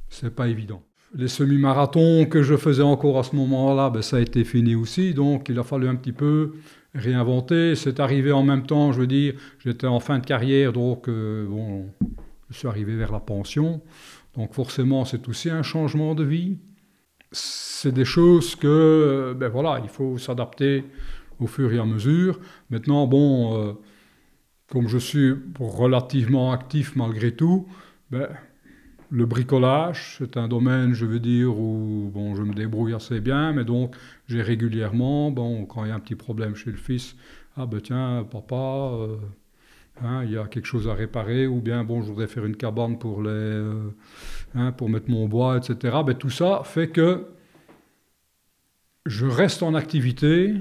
c'est 0.09 0.35
pas 0.35 0.47
évident. 0.47 0.83
Les 1.15 1.27
semi-marathons 1.27 2.25
que 2.27 2.43
je 2.43 2.55
faisais 2.55 2.83
encore 2.83 3.17
à 3.17 3.23
ce 3.23 3.35
moment-là, 3.35 3.89
ben, 3.89 4.01
ça 4.01 4.17
a 4.17 4.19
été 4.19 4.43
fini 4.43 4.75
aussi, 4.75 5.13
donc 5.13 5.49
il 5.49 5.57
a 5.57 5.63
fallu 5.63 5.87
un 5.87 5.95
petit 5.95 6.11
peu 6.11 6.53
réinventer. 6.93 7.75
C'est 7.75 7.99
arrivé 7.99 8.31
en 8.31 8.43
même 8.43 8.65
temps, 8.65 8.91
je 8.91 9.01
veux 9.01 9.07
dire, 9.07 9.33
j'étais 9.59 9.87
en 9.87 9.99
fin 9.99 10.19
de 10.19 10.25
carrière, 10.25 10.73
donc 10.73 11.07
euh, 11.07 11.47
bon, 11.47 11.87
je 12.49 12.57
suis 12.57 12.67
arrivé 12.67 12.95
vers 12.95 13.11
la 13.11 13.19
pension. 13.19 13.81
Donc 14.39 14.53
forcément, 14.53 15.03
c'est 15.03 15.27
aussi 15.27 15.49
un 15.49 15.63
changement 15.63 16.15
de 16.15 16.23
vie. 16.23 16.59
C'est 17.33 17.91
des 17.91 18.05
choses 18.05 18.55
que, 18.55 19.35
ben 19.37 19.49
voilà, 19.49 19.81
il 19.83 19.89
faut 19.89 20.17
s'adapter 20.17 20.85
au 21.41 21.47
fur 21.47 21.73
et 21.73 21.77
à 21.77 21.83
mesure. 21.83 22.39
Maintenant, 22.69 23.05
bon, 23.05 23.29
euh, 23.57 23.73
comme 24.71 24.87
je 24.87 24.97
suis 24.97 25.33
relativement 25.59 26.53
actif 26.53 26.95
malgré 26.95 27.35
tout, 27.35 27.67
ben, 28.11 28.29
le 29.09 29.25
bricolage, 29.25 30.15
c'est 30.19 30.37
un 30.37 30.47
domaine, 30.47 30.93
je 30.93 31.05
veux 31.05 31.19
dire, 31.19 31.59
où 31.59 32.09
bon, 32.13 32.33
je 32.35 32.43
me 32.43 32.53
débrouille 32.53 32.93
assez 32.93 33.19
bien, 33.19 33.51
mais 33.51 33.65
donc 33.65 33.93
j'ai 34.27 34.41
régulièrement, 34.41 35.31
bon, 35.31 35.65
quand 35.65 35.83
il 35.83 35.89
y 35.89 35.91
a 35.91 35.95
un 35.95 35.99
petit 35.99 36.15
problème 36.15 36.55
chez 36.55 36.71
le 36.71 36.77
fils, 36.77 37.17
ah 37.57 37.65
ben 37.65 37.81
tiens, 37.81 38.25
papa, 38.31 38.55
euh, 38.55 39.17
hein, 40.03 40.23
il 40.23 40.31
y 40.31 40.37
a 40.37 40.45
quelque 40.45 40.65
chose 40.65 40.87
à 40.87 40.93
réparer, 40.93 41.47
ou 41.47 41.61
bien 41.61 41.83
bon, 41.83 42.01
je 42.01 42.07
voudrais 42.09 42.27
faire 42.27 42.45
une 42.45 42.55
cabane 42.55 42.97
pour, 42.97 43.21
les, 43.21 43.29
euh, 43.29 43.89
hein, 44.55 44.71
pour 44.71 44.89
mettre 44.89 45.09
mon 45.09 45.27
bois, 45.27 45.57
etc. 45.57 45.97
Ben, 46.05 46.15
tout 46.15 46.29
ça 46.29 46.61
fait 46.63 46.89
que 46.89 47.27
je 49.05 49.25
reste 49.25 49.63
en 49.63 49.73
activité, 49.73 50.55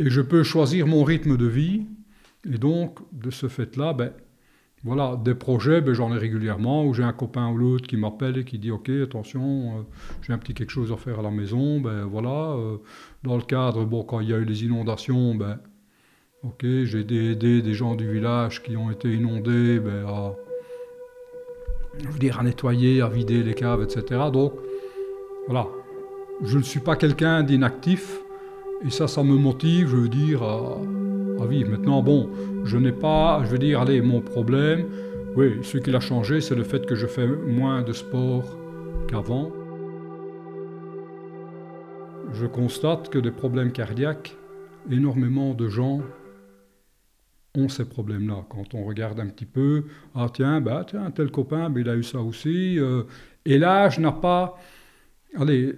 et 0.00 0.08
je 0.08 0.22
peux 0.22 0.42
choisir 0.42 0.86
mon 0.86 1.04
rythme 1.04 1.36
de 1.36 1.46
vie. 1.46 1.86
Et 2.50 2.56
donc, 2.56 3.00
de 3.12 3.30
ce 3.30 3.48
fait-là, 3.48 3.92
ben, 3.92 4.12
voilà, 4.82 5.20
des 5.22 5.34
projets, 5.34 5.82
ben, 5.82 5.92
j'en 5.92 6.14
ai 6.14 6.18
régulièrement, 6.18 6.86
où 6.86 6.94
j'ai 6.94 7.02
un 7.02 7.12
copain 7.12 7.50
ou 7.50 7.58
l'autre 7.58 7.86
qui 7.86 7.98
m'appelle 7.98 8.38
et 8.38 8.44
qui 8.44 8.58
dit 8.58 8.70
Ok, 8.70 8.88
attention, 8.88 9.78
euh, 9.78 9.82
j'ai 10.22 10.32
un 10.32 10.38
petit 10.38 10.54
quelque 10.54 10.70
chose 10.70 10.90
à 10.90 10.96
faire 10.96 11.18
à 11.18 11.22
la 11.22 11.30
maison. 11.30 11.80
Ben, 11.80 12.04
voilà, 12.04 12.54
euh, 12.54 12.78
dans 13.22 13.36
le 13.36 13.42
cadre, 13.42 13.84
bon, 13.84 14.02
quand 14.04 14.20
il 14.20 14.30
y 14.30 14.32
a 14.32 14.38
eu 14.38 14.44
les 14.44 14.64
inondations, 14.64 15.34
ben, 15.34 15.60
ok, 16.42 16.64
j'ai 16.84 17.00
aidé 17.00 17.60
des 17.60 17.74
gens 17.74 17.94
du 17.94 18.10
village 18.10 18.62
qui 18.62 18.76
ont 18.76 18.90
été 18.90 19.12
inondés 19.12 19.78
ben, 19.78 20.06
à, 20.06 20.34
dire, 22.18 22.40
à 22.40 22.42
nettoyer, 22.42 23.02
à 23.02 23.08
vider 23.08 23.42
les 23.42 23.54
caves, 23.54 23.82
etc. 23.82 24.22
Donc, 24.32 24.52
voilà, 25.46 25.66
je 26.42 26.56
ne 26.56 26.62
suis 26.62 26.80
pas 26.80 26.96
quelqu'un 26.96 27.42
d'inactif. 27.42 28.20
Et 28.86 28.90
ça, 28.90 29.06
ça 29.06 29.22
me 29.22 29.36
motive, 29.36 29.88
je 29.90 29.96
veux 29.96 30.08
dire, 30.08 30.42
à, 30.42 31.46
vivre. 31.46 31.70
Maintenant, 31.70 32.02
bon, 32.02 32.30
je 32.64 32.78
n'ai 32.78 32.92
pas, 32.92 33.42
je 33.44 33.50
veux 33.50 33.58
dire, 33.58 33.80
allez, 33.80 34.00
mon 34.00 34.20
problème, 34.20 34.86
oui, 35.36 35.58
ce 35.62 35.78
qui 35.78 35.94
a 35.94 36.00
changé, 36.00 36.40
c'est 36.40 36.54
le 36.54 36.64
fait 36.64 36.86
que 36.86 36.94
je 36.94 37.06
fais 37.06 37.26
moins 37.26 37.82
de 37.82 37.92
sport 37.92 38.44
qu'avant. 39.08 39.50
Je 42.32 42.46
constate 42.46 43.10
que 43.10 43.18
des 43.18 43.30
problèmes 43.30 43.72
cardiaques, 43.72 44.36
énormément 44.90 45.52
de 45.52 45.68
gens 45.68 46.00
ont 47.56 47.68
ces 47.68 47.84
problèmes-là. 47.84 48.44
Quand 48.48 48.74
on 48.74 48.84
regarde 48.84 49.20
un 49.20 49.26
petit 49.26 49.46
peu, 49.46 49.84
ah 50.14 50.28
tiens, 50.32 50.60
bah, 50.60 50.84
tiens, 50.88 51.10
tel 51.10 51.30
copain, 51.30 51.70
bah, 51.70 51.80
il 51.80 51.88
a 51.88 51.96
eu 51.96 52.02
ça 52.02 52.20
aussi. 52.20 52.78
Euh, 52.78 53.04
et 53.44 53.58
l'âge 53.58 53.98
n'a 53.98 54.12
pas... 54.12 54.56
Allez, 55.36 55.74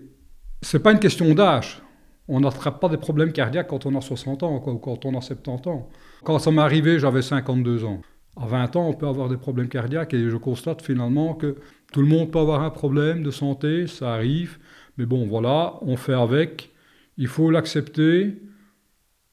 c'est 0.61 0.83
pas 0.83 0.93
une 0.93 0.99
question 0.99 1.35
d'âge 1.35 1.83
on 2.29 2.41
n'attrape 2.41 2.81
pas 2.81 2.89
des 2.89 2.97
problèmes 2.97 3.33
cardiaques 3.33 3.69
quand 3.69 3.87
on 3.87 3.95
a 3.97 4.01
60 4.01 4.43
ans 4.43 4.57
ou 4.57 4.79
quand 4.79 5.05
on 5.05 5.19
a 5.19 5.21
70 5.21 5.69
ans. 5.69 5.89
Quand 6.25 6.39
ça 6.39 6.51
m'est 6.51 6.63
arrivé, 6.63 6.99
j'avais 6.99 7.23
52 7.23 7.85
ans. 7.85 8.01
À 8.37 8.47
20 8.47 8.77
ans, 8.77 8.89
on 8.89 8.95
peut 8.95 9.07
avoir 9.07 9.29
des 9.29 9.37
problèmes 9.37 9.69
cardiaques 9.69 10.15
et 10.15 10.31
je 10.31 10.37
constate 10.37 10.83
finalement 10.83 11.35
que 11.35 11.57
tout 11.93 12.01
le 12.01 12.07
monde 12.07 12.31
peut 12.31 12.39
avoir 12.39 12.63
un 12.63 12.71
problème 12.71 13.23
de 13.23 13.31
santé, 13.31 13.87
ça 13.87 14.15
arrive. 14.15 14.59
Mais 14.97 15.05
bon, 15.05 15.27
voilà, 15.27 15.75
on 15.83 15.97
fait 15.97 16.15
avec. 16.15 16.71
Il 17.19 17.27
faut 17.27 17.51
l'accepter 17.51 18.41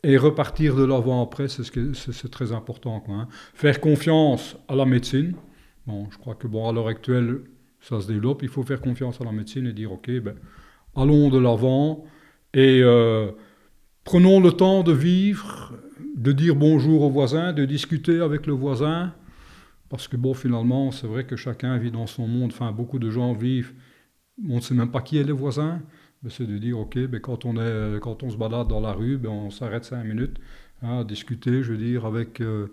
et 0.04 0.18
repartir 0.18 0.76
de 0.76 0.84
l'avant 0.84 1.22
après, 1.22 1.48
c'est 1.48 1.64
ce 1.64 2.28
très 2.28 2.52
important. 2.52 3.04
Hein. 3.10 3.28
Faire 3.54 3.82
confiance 3.82 4.56
à 4.68 4.76
la 4.76 4.86
médecine. 4.86 5.36
Bon, 5.88 6.08
je 6.12 6.18
crois 6.18 6.36
que 6.36 6.48
bon, 6.48 6.70
à 6.70 6.72
l'heure 6.72 6.88
actuelle, 6.88 7.42
ça 7.82 8.00
se 8.00 8.08
développe. 8.08 8.42
Il 8.44 8.50
faut 8.50 8.64
faire 8.64 8.82
confiance 8.82 9.20
à 9.20 9.26
la 9.26 9.32
médecine 9.32 9.68
et 9.68 9.74
dire, 9.74 9.92
OK, 9.92 10.10
ben, 10.10 10.36
allons 10.96 11.30
de 11.30 11.38
l'avant 11.38 12.06
et 12.54 12.82
euh, 12.82 13.32
prenons 14.04 14.40
le 14.40 14.52
temps 14.52 14.84
de 14.84 14.92
vivre, 14.92 15.74
de 16.16 16.32
dire 16.32 16.56
bonjour 16.56 17.04
au 17.04 17.10
voisin, 17.10 17.54
de 17.54 17.66
discuter 17.66 18.20
avec 18.22 18.48
le 18.48 18.54
voisin, 18.54 19.14
parce 19.90 20.08
que 20.08 20.18
bon, 20.18 20.34
finalement, 20.34 20.92
c'est 20.92 21.08
vrai 21.08 21.26
que 21.26 21.36
chacun 21.36 21.78
vit 21.78 21.92
dans 21.92 22.08
son 22.08 22.28
monde, 22.28 22.52
enfin, 22.54 22.72
beaucoup 22.72 23.00
de 23.00 23.10
gens 23.10 23.34
vivent, 23.34 23.74
on 24.48 24.56
ne 24.56 24.62
sait 24.62 24.74
même 24.74 24.92
pas 24.92 25.02
qui 25.02 25.18
est 25.18 25.24
le 25.24 25.34
voisin, 25.34 25.82
mais 26.24 26.30
c'est 26.30 26.46
de 26.46 26.58
dire, 26.58 26.78
ok, 26.80 26.98
ben, 27.08 27.20
quand, 27.20 27.46
on 27.46 27.56
est, 27.56 28.00
quand 28.02 28.24
on 28.24 28.30
se 28.30 28.38
balade 28.38 28.68
dans 28.68 28.82
la 28.82 28.92
rue, 28.92 29.18
ben, 29.18 29.30
on 29.30 29.50
s'arrête 29.50 29.86
cinq 29.86 30.04
minutes 30.04 30.38
hein, 30.82 31.00
à 31.00 31.04
discuter, 31.04 31.64
je 31.64 31.72
veux 31.72 31.78
dire, 31.78 32.06
avec, 32.06 32.42
euh, 32.42 32.68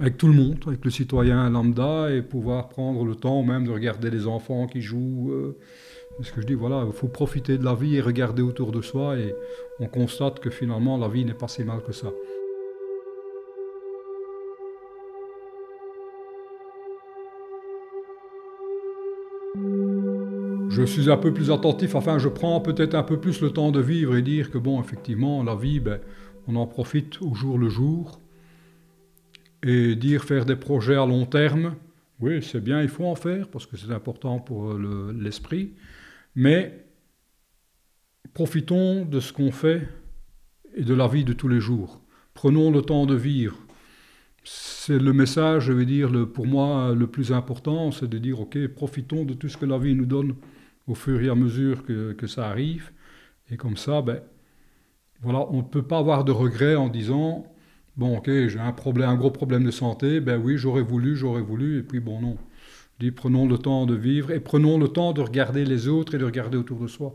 avec 0.00 0.16
tout 0.16 0.26
le 0.26 0.34
monde, 0.34 0.58
avec 0.66 0.84
le 0.84 0.90
citoyen 0.90 1.48
lambda, 1.48 2.10
et 2.10 2.22
pouvoir 2.22 2.68
prendre 2.68 3.04
le 3.04 3.14
temps 3.14 3.42
même 3.42 3.66
de 3.66 3.70
regarder 3.70 4.10
les 4.10 4.26
enfants 4.26 4.66
qui 4.66 4.80
jouent. 4.80 5.30
Euh, 5.32 5.56
ce 6.22 6.32
que 6.32 6.40
je 6.40 6.46
dis, 6.46 6.54
voilà, 6.54 6.84
il 6.86 6.92
faut 6.92 7.08
profiter 7.08 7.58
de 7.58 7.64
la 7.64 7.74
vie 7.74 7.96
et 7.96 8.00
regarder 8.00 8.42
autour 8.42 8.72
de 8.72 8.80
soi 8.80 9.18
et 9.18 9.34
on 9.80 9.86
constate 9.86 10.40
que 10.40 10.48
finalement 10.50 10.96
la 10.96 11.08
vie 11.08 11.24
n'est 11.24 11.34
pas 11.34 11.48
si 11.48 11.62
mal 11.62 11.82
que 11.82 11.92
ça. 11.92 12.08
Je 20.76 20.82
suis 20.82 21.10
un 21.10 21.16
peu 21.16 21.32
plus 21.32 21.50
attentif, 21.50 21.94
enfin 21.94 22.18
je 22.18 22.28
prends 22.28 22.60
peut-être 22.60 22.94
un 22.94 23.02
peu 23.02 23.18
plus 23.18 23.40
le 23.40 23.50
temps 23.50 23.70
de 23.70 23.80
vivre 23.80 24.14
et 24.14 24.20
dire 24.20 24.50
que 24.50 24.58
bon, 24.58 24.78
effectivement, 24.78 25.42
la 25.42 25.54
vie, 25.54 25.80
ben, 25.80 26.00
on 26.48 26.54
en 26.56 26.66
profite 26.66 27.22
au 27.22 27.34
jour 27.34 27.56
le 27.56 27.70
jour. 27.70 28.20
Et 29.62 29.96
dire 29.96 30.22
faire 30.24 30.44
des 30.44 30.54
projets 30.54 30.96
à 30.96 31.06
long 31.06 31.24
terme, 31.24 31.76
oui, 32.20 32.42
c'est 32.42 32.62
bien, 32.62 32.82
il 32.82 32.90
faut 32.90 33.06
en 33.06 33.14
faire 33.14 33.48
parce 33.48 33.64
que 33.64 33.78
c'est 33.78 33.90
important 33.90 34.38
pour 34.38 34.74
l'esprit. 34.74 35.72
Mais 36.34 36.84
profitons 38.34 39.06
de 39.06 39.18
ce 39.18 39.32
qu'on 39.32 39.52
fait 39.52 39.88
et 40.74 40.84
de 40.84 40.92
la 40.92 41.08
vie 41.08 41.24
de 41.24 41.32
tous 41.32 41.48
les 41.48 41.58
jours. 41.58 42.02
Prenons 42.34 42.70
le 42.70 42.82
temps 42.82 43.06
de 43.06 43.14
vivre. 43.14 43.56
C'est 44.44 44.98
le 44.98 45.14
message, 45.14 45.64
je 45.64 45.72
veux 45.72 45.86
dire, 45.86 46.10
pour 46.34 46.46
moi, 46.46 46.94
le 46.94 47.06
plus 47.06 47.32
important, 47.32 47.92
c'est 47.92 48.10
de 48.10 48.18
dire, 48.18 48.40
OK, 48.40 48.58
profitons 48.68 49.24
de 49.24 49.32
tout 49.32 49.48
ce 49.48 49.56
que 49.56 49.64
la 49.64 49.78
vie 49.78 49.94
nous 49.94 50.04
donne 50.04 50.34
au 50.86 50.94
fur 50.94 51.22
et 51.22 51.28
à 51.28 51.34
mesure 51.34 51.84
que, 51.84 52.26
ça 52.26 52.48
arrive. 52.48 52.90
Et 53.50 53.56
comme 53.56 53.76
ça, 53.76 54.02
ben, 54.02 54.20
voilà, 55.22 55.46
on 55.50 55.58
ne 55.58 55.62
peut 55.62 55.82
pas 55.82 55.98
avoir 55.98 56.24
de 56.24 56.32
regrets 56.32 56.76
en 56.76 56.88
disant, 56.88 57.46
bon, 57.96 58.18
OK, 58.18 58.26
j'ai 58.26 58.58
un 58.58 58.72
problème, 58.72 59.08
un 59.08 59.16
gros 59.16 59.30
problème 59.30 59.64
de 59.64 59.70
santé, 59.70 60.20
ben 60.20 60.40
oui, 60.42 60.58
j'aurais 60.58 60.82
voulu, 60.82 61.16
j'aurais 61.16 61.42
voulu, 61.42 61.78
et 61.78 61.82
puis 61.82 62.00
bon, 62.00 62.20
non. 62.20 62.36
Je 62.98 63.06
dis 63.06 63.10
prenons 63.12 63.46
le 63.46 63.58
temps 63.58 63.84
de 63.84 63.94
vivre 63.94 64.30
et 64.30 64.40
prenons 64.40 64.78
le 64.78 64.88
temps 64.88 65.12
de 65.12 65.20
regarder 65.20 65.64
les 65.66 65.86
autres 65.86 66.14
et 66.14 66.18
de 66.18 66.24
regarder 66.24 66.56
autour 66.56 66.80
de 66.80 66.86
soi. 66.86 67.12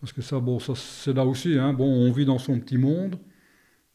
Parce 0.00 0.12
que 0.12 0.20
ça, 0.20 0.40
bon, 0.40 0.58
ça 0.58 0.72
c'est 0.74 1.12
là 1.12 1.24
aussi. 1.24 1.56
Hein, 1.58 1.72
bon, 1.72 1.86
on 1.86 2.10
vit 2.10 2.24
dans 2.24 2.40
son 2.40 2.58
petit 2.58 2.76
monde. 2.76 3.18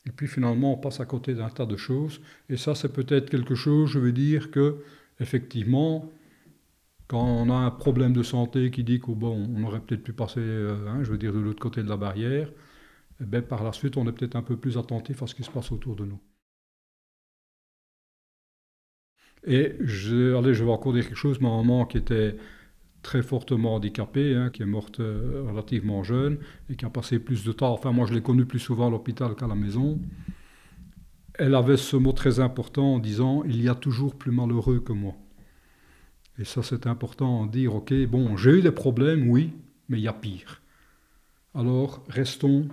Et 0.05 0.11
puis 0.11 0.27
finalement, 0.27 0.73
on 0.73 0.77
passe 0.77 1.01
à 1.01 1.05
côté 1.05 1.33
d'un 1.33 1.49
tas 1.49 1.65
de 1.65 1.75
choses. 1.75 2.21
Et 2.49 2.55
ça, 2.55 2.75
c'est 2.75 2.93
peut-être 2.93 3.29
quelque 3.29 3.55
chose, 3.55 3.89
je 3.91 3.99
veux 3.99 4.13
dire, 4.13 4.51
que 4.51 4.77
effectivement, 5.19 6.09
quand 7.07 7.23
on 7.23 7.49
a 7.49 7.53
un 7.55 7.71
problème 7.71 8.13
de 8.13 8.23
santé 8.23 8.71
qui 8.71 8.83
dit 8.83 8.99
qu'on 8.99 9.13
bon, 9.13 9.35
on 9.55 9.63
aurait 9.63 9.79
peut-être 9.81 10.03
pu 10.03 10.13
passer, 10.13 10.39
euh, 10.41 10.87
hein, 10.89 11.03
je 11.03 11.11
veux 11.11 11.17
dire, 11.17 11.33
de 11.33 11.39
l'autre 11.39 11.59
côté 11.61 11.83
de 11.83 11.89
la 11.89 11.97
barrière, 11.97 12.51
eh 13.21 13.25
ben, 13.25 13.41
par 13.43 13.63
la 13.63 13.73
suite, 13.73 13.97
on 13.97 14.07
est 14.07 14.11
peut-être 14.13 14.35
un 14.35 14.43
peu 14.43 14.57
plus 14.57 14.77
attentif 14.77 15.23
à 15.23 15.27
ce 15.27 15.35
qui 15.35 15.43
se 15.43 15.51
passe 15.51 15.71
autour 15.71 15.95
de 15.95 16.05
nous. 16.05 16.19
Et 19.45 19.75
je, 19.81 20.35
allez, 20.35 20.53
je 20.53 20.63
vais 20.63 20.71
encore 20.71 20.93
dire 20.93 21.05
quelque 21.07 21.15
chose. 21.15 21.39
Ma 21.41 21.49
maman, 21.49 21.85
qui 21.85 21.97
était 21.97 22.35
très 23.03 23.21
fortement 23.23 23.75
handicapée, 23.75 24.35
hein, 24.35 24.49
qui 24.51 24.63
est 24.63 24.65
morte 24.67 24.99
euh, 24.99 25.43
relativement 25.49 26.03
jeune 26.03 26.39
et 26.69 26.75
qui 26.77 26.85
a 26.85 26.89
passé 26.91 27.19
plus 27.19 27.45
de 27.45 27.51
temps, 27.53 27.73
enfin 27.73 27.91
moi 27.93 28.05
je 28.07 28.13
l'ai 28.13 28.21
connue 28.23 28.45
plus 28.45 28.59
souvent 28.59 28.87
à 28.87 28.91
l'hôpital 28.91 29.35
qu'à 29.35 29.47
la 29.47 29.55
maison, 29.55 29.99
elle 31.35 31.55
avait 31.55 31.77
ce 31.77 31.95
mot 31.95 32.11
très 32.11 32.39
important 32.39 32.95
en 32.95 32.99
disant 32.99 33.43
il 33.45 33.61
y 33.61 33.69
a 33.69 33.75
toujours 33.75 34.15
plus 34.17 34.31
malheureux 34.31 34.81
que 34.81 34.93
moi. 34.93 35.15
Et 36.39 36.45
ça 36.45 36.63
c'est 36.63 36.87
important 36.87 37.45
dire 37.45 37.75
ok, 37.75 37.93
bon 38.07 38.37
j'ai 38.37 38.51
eu 38.51 38.61
des 38.61 38.71
problèmes, 38.71 39.29
oui, 39.29 39.53
mais 39.89 39.97
il 39.99 40.03
y 40.03 40.07
a 40.07 40.13
pire. 40.13 40.61
Alors 41.53 42.03
restons 42.09 42.67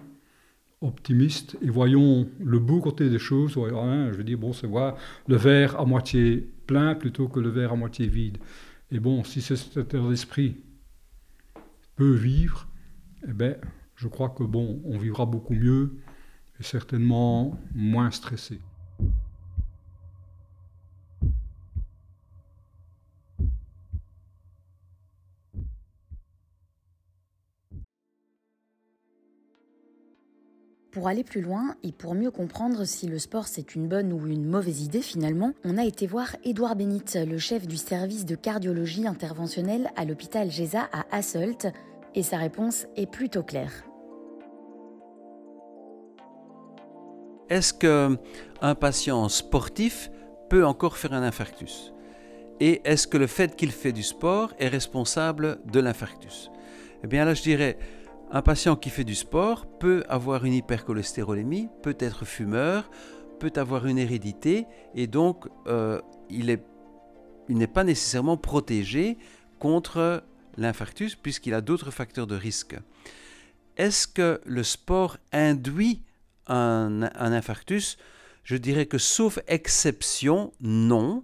optimistes 0.85 1.57
et 1.63 1.71
voyons 1.71 2.29
le 2.41 2.59
beau 2.59 2.81
côté 2.81 3.09
des 3.09 3.19
choses. 3.19 3.57
Hein, 3.57 4.11
je 4.13 4.17
veux 4.17 4.25
dire, 4.25 4.39
bon, 4.39 4.53
c'est 4.53 4.67
voir 4.67 4.97
le 5.27 5.37
verre 5.37 5.81
à 5.81 5.85
moitié 5.85 6.49
plein 6.67 6.95
plutôt 6.95 7.29
que 7.29 7.41
le 7.41 7.49
verre 7.49 7.73
à 7.73 7.77
moitié 7.77 8.07
vide. 8.07 8.39
Et 8.91 9.01
bon, 9.01 9.25
si 9.25 9.41
cet 9.41 9.77
état 9.77 9.99
d'esprit 10.09 10.57
peut 11.97 12.15
vivre, 12.15 12.69
eh 13.27 13.33
ben, 13.33 13.57
je 13.97 14.09
crois 14.09 14.31
que 14.31 14.43
bon, 14.43 14.81
on 14.85 14.99
vivra 14.99 15.27
beaucoup 15.27 15.55
mieux 15.55 15.97
et 16.61 16.63
certainement 16.63 17.59
moins 17.75 18.11
stressé. 18.11 18.61
Pour 30.95 31.09
aller 31.09 31.25
plus 31.25 31.41
loin 31.41 31.75
et 31.83 31.91
pour 31.91 32.15
mieux 32.15 32.31
comprendre 32.31 32.85
si 32.85 33.09
le 33.09 33.19
sport 33.19 33.49
c'est 33.49 33.75
une 33.75 33.89
bonne 33.89 34.13
ou 34.13 34.29
une 34.29 34.49
mauvaise 34.49 34.81
idée 34.81 35.03
finalement, 35.03 35.53
on 35.65 35.77
a 35.77 35.85
été 35.85 36.07
voir 36.07 36.37
Édouard 36.45 36.77
Benit, 36.77 37.03
le 37.17 37.37
chef 37.37 37.67
du 37.67 37.77
service 37.77 38.25
de 38.25 38.37
cardiologie 38.37 39.05
interventionnelle 39.05 39.91
à 39.97 40.05
l'hôpital 40.05 40.53
GESA 40.53 40.89
à 40.93 41.05
Hasselt, 41.11 41.73
et 42.15 42.23
sa 42.23 42.37
réponse 42.37 42.87
est 42.95 43.11
plutôt 43.11 43.43
claire. 43.43 43.73
Est-ce 47.51 47.75
qu'un 47.75 48.75
patient 48.77 49.29
sportif 49.29 50.13
peut 50.49 50.65
encore 50.65 50.97
faire 50.97 51.13
un 51.13 51.25
infarctus? 51.25 51.93
Et 52.61 52.83
est-ce 52.85 53.09
que 53.09 53.19
le 53.19 53.27
fait 53.27 53.57
qu'il 53.57 53.73
fait 53.73 53.91
du 53.91 54.05
sport 54.05 54.55
est 54.61 54.69
responsable 54.69 55.59
de 55.73 55.81
l'infarctus? 55.81 56.53
Eh 57.03 57.09
bien 57.09 57.25
là 57.25 57.35
je 57.35 57.43
dirais 57.43 57.79
un 58.35 58.43
patient 58.43 58.75
qui 58.75 58.91
fait 58.91 59.05
du 59.05 59.15
sport 59.15 59.65
peut 59.79 60.03
avoir 60.09 60.45
une 60.45 60.55
hypercholestérolémie, 60.55 61.69
peut 61.85 61.97
être 62.01 62.25
fumeur, 62.25 62.91
peut 63.39 63.53
avoir 63.55 63.87
une 63.87 63.97
hérédité 63.97 64.67
et 64.97 65.07
donc 65.07 65.47
euh, 65.69 66.03
il 66.29 66.59
n'est 67.49 67.67
pas 67.69 67.85
nécessairement 67.85 68.37
protégé 68.37 69.19
contre 69.61 70.25
l'infarctus 70.57 71.15
puisqu'il 71.15 71.55
a 71.55 71.61
d'autres 71.61 71.93
facteurs 71.93 72.27
de 72.27 72.35
risque. 72.35 72.77
Est-ce 73.77 74.09
que 74.09 74.41
le 74.45 74.65
sport 74.65 75.17
induit 75.33 76.03
un, 76.49 77.03
infarctus? 77.15 77.99
Je 78.43 78.57
dirais 78.57 78.87
que 78.87 78.99
sauf 78.99 79.39
exception, 79.47 80.53
non. 80.61 81.23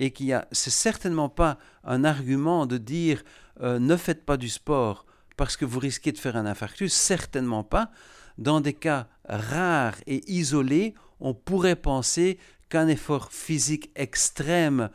Et 0.00 0.10
qu'il 0.10 0.26
y 0.26 0.32
a, 0.32 0.48
c'est 0.50 0.70
certainement 0.70 1.28
pas 1.28 1.58
un 1.84 2.02
argument 2.02 2.66
de 2.66 2.78
dire 2.78 3.22
euh, 3.60 3.78
ne 3.78 3.96
faites 3.96 4.24
pas 4.24 4.36
du 4.36 4.48
sport 4.48 5.06
parce 5.38 5.56
que 5.56 5.64
vous 5.64 5.78
risquez 5.78 6.12
de 6.12 6.18
faire 6.18 6.36
un 6.36 6.44
infarctus 6.44 6.92
Certainement 6.92 7.64
pas. 7.64 7.90
Dans 8.36 8.60
des 8.60 8.74
cas 8.74 9.08
rares 9.24 9.96
et 10.06 10.30
isolés, 10.30 10.94
on 11.20 11.32
pourrait 11.32 11.76
penser 11.76 12.38
qu'un 12.68 12.88
effort 12.88 13.32
physique 13.32 13.90
extrême 13.94 14.90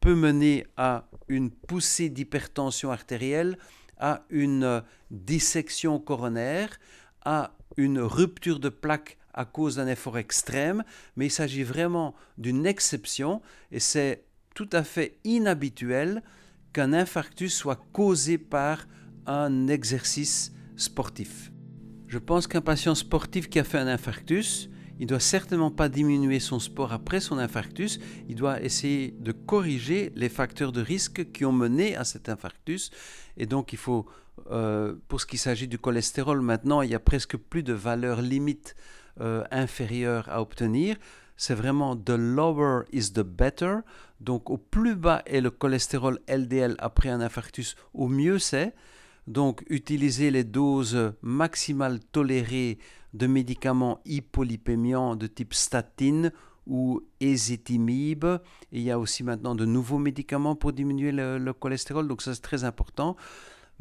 peut 0.00 0.14
mener 0.14 0.66
à 0.76 1.08
une 1.26 1.50
poussée 1.50 2.08
d'hypertension 2.08 2.90
artérielle, 2.92 3.58
à 3.98 4.24
une 4.30 4.82
dissection 5.10 5.98
coronaire, 5.98 6.78
à 7.24 7.56
une 7.76 7.98
rupture 7.98 8.60
de 8.60 8.68
plaque 8.68 9.18
à 9.34 9.44
cause 9.44 9.76
d'un 9.76 9.88
effort 9.88 10.16
extrême, 10.18 10.84
mais 11.16 11.26
il 11.26 11.30
s'agit 11.30 11.64
vraiment 11.64 12.14
d'une 12.38 12.66
exception 12.66 13.42
et 13.72 13.80
c'est 13.80 14.24
tout 14.54 14.70
à 14.72 14.84
fait 14.84 15.18
inhabituel 15.24 16.22
qu'un 16.72 16.92
infarctus 16.92 17.54
soit 17.54 17.84
causé 17.92 18.38
par 18.38 18.86
un 19.28 19.68
exercice 19.68 20.52
sportif. 20.76 21.52
Je 22.08 22.18
pense 22.18 22.46
qu'un 22.46 22.62
patient 22.62 22.94
sportif 22.94 23.48
qui 23.48 23.58
a 23.58 23.64
fait 23.64 23.78
un 23.78 23.86
infarctus, 23.86 24.70
il 24.98 25.06
doit 25.06 25.20
certainement 25.20 25.70
pas 25.70 25.88
diminuer 25.88 26.40
son 26.40 26.58
sport 26.58 26.92
après 26.92 27.20
son 27.20 27.38
infarctus, 27.38 28.00
il 28.28 28.34
doit 28.34 28.60
essayer 28.62 29.14
de 29.20 29.30
corriger 29.30 30.12
les 30.16 30.28
facteurs 30.28 30.72
de 30.72 30.80
risque 30.80 31.30
qui 31.30 31.44
ont 31.44 31.52
mené 31.52 31.94
à 31.94 32.04
cet 32.04 32.28
infarctus. 32.28 32.90
Et 33.36 33.46
donc 33.46 33.72
il 33.72 33.78
faut, 33.78 34.06
euh, 34.50 34.94
pour 35.06 35.20
ce 35.20 35.26
qui 35.26 35.38
s'agit 35.38 35.68
du 35.68 35.78
cholestérol, 35.78 36.40
maintenant 36.40 36.82
il 36.82 36.90
y 36.90 36.94
a 36.94 37.00
presque 37.00 37.36
plus 37.36 37.62
de 37.62 37.74
valeur 37.74 38.22
limite 38.22 38.74
euh, 39.20 39.44
inférieure 39.50 40.28
à 40.28 40.40
obtenir. 40.40 40.96
C'est 41.36 41.54
vraiment 41.54 41.94
the 41.94 42.16
lower 42.16 42.82
is 42.92 43.12
the 43.12 43.20
better. 43.20 43.76
Donc 44.20 44.50
au 44.50 44.56
plus 44.56 44.96
bas 44.96 45.22
est 45.26 45.40
le 45.40 45.50
cholestérol 45.50 46.18
LDL 46.28 46.74
après 46.78 47.10
un 47.10 47.20
infarctus, 47.20 47.76
au 47.92 48.08
mieux 48.08 48.38
c'est. 48.38 48.74
Donc, 49.28 49.62
utiliser 49.68 50.30
les 50.30 50.42
doses 50.42 51.12
maximales 51.20 52.00
tolérées 52.00 52.78
de 53.12 53.26
médicaments 53.26 54.00
hypolipémiants 54.06 55.16
de 55.16 55.26
type 55.26 55.52
statine 55.52 56.32
ou 56.66 57.02
ézétimib. 57.20 58.24
il 58.72 58.82
y 58.82 58.90
a 58.90 58.98
aussi 58.98 59.22
maintenant 59.22 59.54
de 59.54 59.66
nouveaux 59.66 59.98
médicaments 59.98 60.54
pour 60.54 60.72
diminuer 60.72 61.12
le, 61.12 61.52
cholestérol, 61.52 62.08
donc 62.08 62.22
ça 62.22 62.34
c'est 62.34 62.40
très 62.40 62.64
important. 62.64 63.16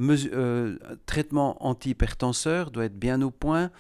Euh, 0.01 0.77
traitement 1.05 1.65
antihypertenseur 1.65 2.69
doit 2.69 2.86
être 2.86 2.99
bien 2.99 3.21
au 3.21 3.31
point. 3.31 3.71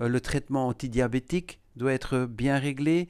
Euh, 0.00 0.08
le 0.08 0.20
traitement 0.20 0.68
antidiabétique 0.68 1.58
doit 1.74 1.92
être 1.92 2.26
bien 2.26 2.58
réglé. 2.58 3.08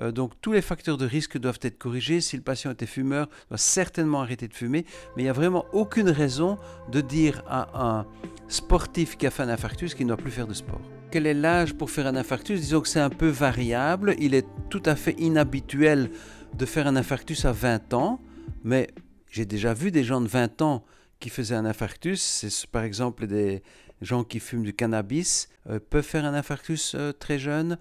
Euh, 0.00 0.12
donc 0.12 0.32
tous 0.40 0.52
les 0.52 0.62
facteurs 0.62 0.96
de 0.96 1.06
risque 1.06 1.38
doivent 1.38 1.58
être 1.62 1.78
corrigés. 1.78 2.20
Si 2.20 2.36
le 2.36 2.42
patient 2.42 2.70
était 2.70 2.86
fumeur, 2.86 3.28
doit 3.48 3.58
certainement 3.58 4.20
arrêter 4.20 4.48
de 4.48 4.54
fumer. 4.54 4.84
Mais 5.16 5.22
il 5.22 5.24
n'y 5.24 5.30
a 5.30 5.34
vraiment 5.34 5.66
aucune 5.72 6.10
raison 6.10 6.58
de 6.90 7.00
dire 7.00 7.42
à 7.48 7.68
un 7.74 8.06
sportif 8.48 9.16
qui 9.16 9.26
a 9.26 9.30
fait 9.30 9.42
un 9.42 9.48
infarctus 9.48 9.94
qu'il 9.94 10.06
ne 10.06 10.14
doit 10.14 10.22
plus 10.22 10.30
faire 10.30 10.46
de 10.46 10.54
sport. 10.54 10.80
Quel 11.10 11.26
est 11.26 11.34
l'âge 11.34 11.74
pour 11.74 11.90
faire 11.90 12.06
un 12.06 12.16
infarctus? 12.16 12.60
Disons 12.60 12.80
que 12.80 12.88
c'est 12.88 13.00
un 13.00 13.10
peu 13.10 13.28
variable. 13.28 14.14
Il 14.18 14.34
est 14.34 14.46
tout 14.68 14.82
à 14.84 14.94
fait 14.94 15.18
inhabituel 15.18 16.10
de 16.56 16.66
faire 16.66 16.86
un 16.86 16.96
infarctus 16.96 17.44
à 17.44 17.52
20 17.52 17.94
ans. 17.94 18.20
Mais 18.64 18.88
j'ai 19.30 19.46
déjà 19.46 19.74
vu 19.74 19.90
des 19.90 20.04
gens 20.04 20.20
de 20.20 20.28
20 20.28 20.62
ans 20.62 20.84
qui 21.20 21.30
faisaient 21.30 21.54
un 21.54 21.64
infarctus. 21.64 22.20
C'est 22.20 22.66
par 22.66 22.82
exemple 22.84 23.26
des 23.26 23.62
gens 24.00 24.22
qui 24.22 24.38
fument 24.38 24.62
du 24.62 24.74
cannabis 24.74 25.48
euh, 25.68 25.80
peuvent 25.80 26.04
faire 26.04 26.24
un 26.24 26.34
infarctus 26.34 26.94
euh, 26.94 27.12
très 27.12 27.38
jeune. 27.38 27.78